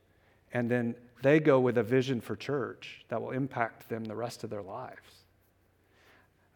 and 0.54 0.70
then 0.70 0.96
they 1.24 1.40
go 1.40 1.60
with 1.60 1.78
a 1.78 1.84
vision 1.84 2.22
for 2.22 2.36
church 2.36 3.06
that 3.08 3.22
will 3.22 3.32
impact 3.32 3.90
them 3.90 4.04
the 4.04 4.16
rest 4.16 4.44
of 4.44 4.50
their 4.50 4.62
lives. 4.62 5.24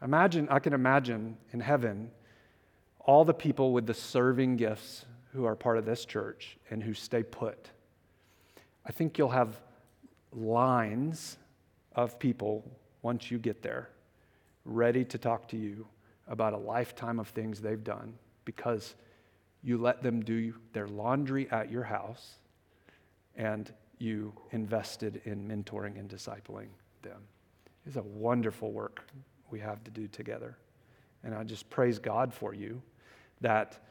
Imagine, 0.01 0.47
I 0.49 0.59
can 0.59 0.73
imagine 0.73 1.37
in 1.51 1.59
heaven 1.59 2.11
all 2.99 3.25
the 3.25 3.33
people 3.33 3.73
with 3.73 3.87
the 3.87 3.93
serving 3.93 4.57
gifts 4.57 5.05
who 5.33 5.45
are 5.45 5.55
part 5.55 5.77
of 5.77 5.85
this 5.85 6.05
church 6.05 6.57
and 6.69 6.83
who 6.83 6.93
stay 6.93 7.23
put. 7.23 7.69
I 8.85 8.91
think 8.91 9.17
you'll 9.17 9.29
have 9.29 9.61
lines 10.31 11.37
of 11.95 12.19
people 12.19 12.63
once 13.01 13.31
you 13.31 13.37
get 13.37 13.61
there 13.61 13.89
ready 14.65 15.03
to 15.05 15.17
talk 15.17 15.47
to 15.49 15.57
you 15.57 15.87
about 16.27 16.53
a 16.53 16.57
lifetime 16.57 17.19
of 17.19 17.27
things 17.29 17.59
they've 17.59 17.83
done 17.83 18.13
because 18.45 18.95
you 19.63 19.77
let 19.77 20.01
them 20.03 20.21
do 20.21 20.53
their 20.73 20.87
laundry 20.87 21.49
at 21.51 21.71
your 21.71 21.83
house 21.83 22.37
and 23.35 23.73
you 23.97 24.33
invested 24.51 25.21
in 25.25 25.47
mentoring 25.47 25.99
and 25.99 26.09
discipling 26.09 26.67
them. 27.01 27.21
It's 27.85 27.97
a 27.97 28.01
wonderful 28.01 28.71
work 28.71 29.05
we 29.49 29.59
have 29.59 29.83
to 29.83 29.91
do 29.91 30.07
together. 30.07 30.57
And 31.23 31.35
I 31.35 31.43
just 31.43 31.69
praise 31.69 31.99
God 31.99 32.33
for 32.33 32.53
you 32.53 32.81
that 33.41 33.83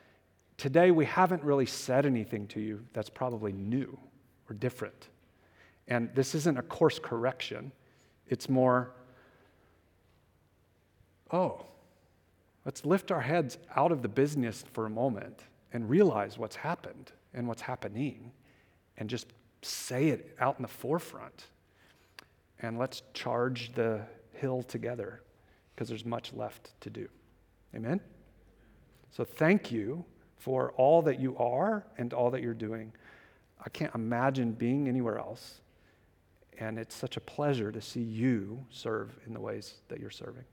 today 0.57 0.91
we 0.91 1.05
haven't 1.05 1.43
really 1.43 1.67
said 1.67 2.07
anything 2.07 2.47
to 2.49 2.61
you 2.61 2.85
that's 2.93 3.11
probably 3.11 3.53
new 3.53 3.99
or 4.49 4.55
different. 4.55 5.09
And 5.89 6.11
this 6.15 6.35
isn't 6.35 6.59
a 6.59 6.63
course 6.63 6.99
correction, 6.99 7.73
it's 8.29 8.49
more, 8.49 8.93
oh, 11.31 11.65
let's 12.65 12.85
lift 12.85 13.11
our 13.11 13.21
heads 13.21 13.59
out 13.77 13.93
of 13.93 14.03
the 14.03 14.09
business 14.09 14.65
for 14.73 14.87
a 14.87 14.91
moment 14.91 15.41
and 15.73 15.89
realize 15.89 16.39
what's 16.39 16.57
happened 16.57 17.13
and 17.35 17.47
what's 17.47 17.63
happening 17.63 18.33
and 18.97 19.09
just 19.09 19.27
say 19.63 20.09
it 20.09 20.37
out 20.41 20.57
in 20.57 20.63
the 20.63 20.69
forefront. 20.69 21.47
And 22.61 22.79
let's 22.79 23.03
charge 23.15 23.73
the 23.75 24.01
hill 24.33 24.63
together 24.63 25.23
because 25.75 25.89
there's 25.89 26.05
much 26.05 26.33
left 26.33 26.73
to 26.81 26.91
do. 26.91 27.09
Amen? 27.75 28.01
So 29.11 29.25
thank 29.25 29.71
you 29.71 30.05
for 30.37 30.73
all 30.73 31.03
that 31.03 31.21
you 31.21 31.37
are 31.37 31.85
and 31.99 32.13
all 32.13 32.31
that 32.31 32.43
you're 32.43 32.55
doing. 32.55 32.93
I 33.65 33.69
can't 33.69 33.95
imagine 33.95 34.53
being 34.53 34.89
anywhere 34.89 35.19
else. 35.19 35.61
And 36.59 36.79
it's 36.79 36.95
such 36.95 37.17
a 37.17 37.21
pleasure 37.21 37.71
to 37.71 37.81
see 37.81 38.01
you 38.01 38.65
serve 38.71 39.17
in 39.27 39.35
the 39.35 39.41
ways 39.41 39.75
that 39.89 40.01
you're 40.01 40.11
serving. 40.11 40.45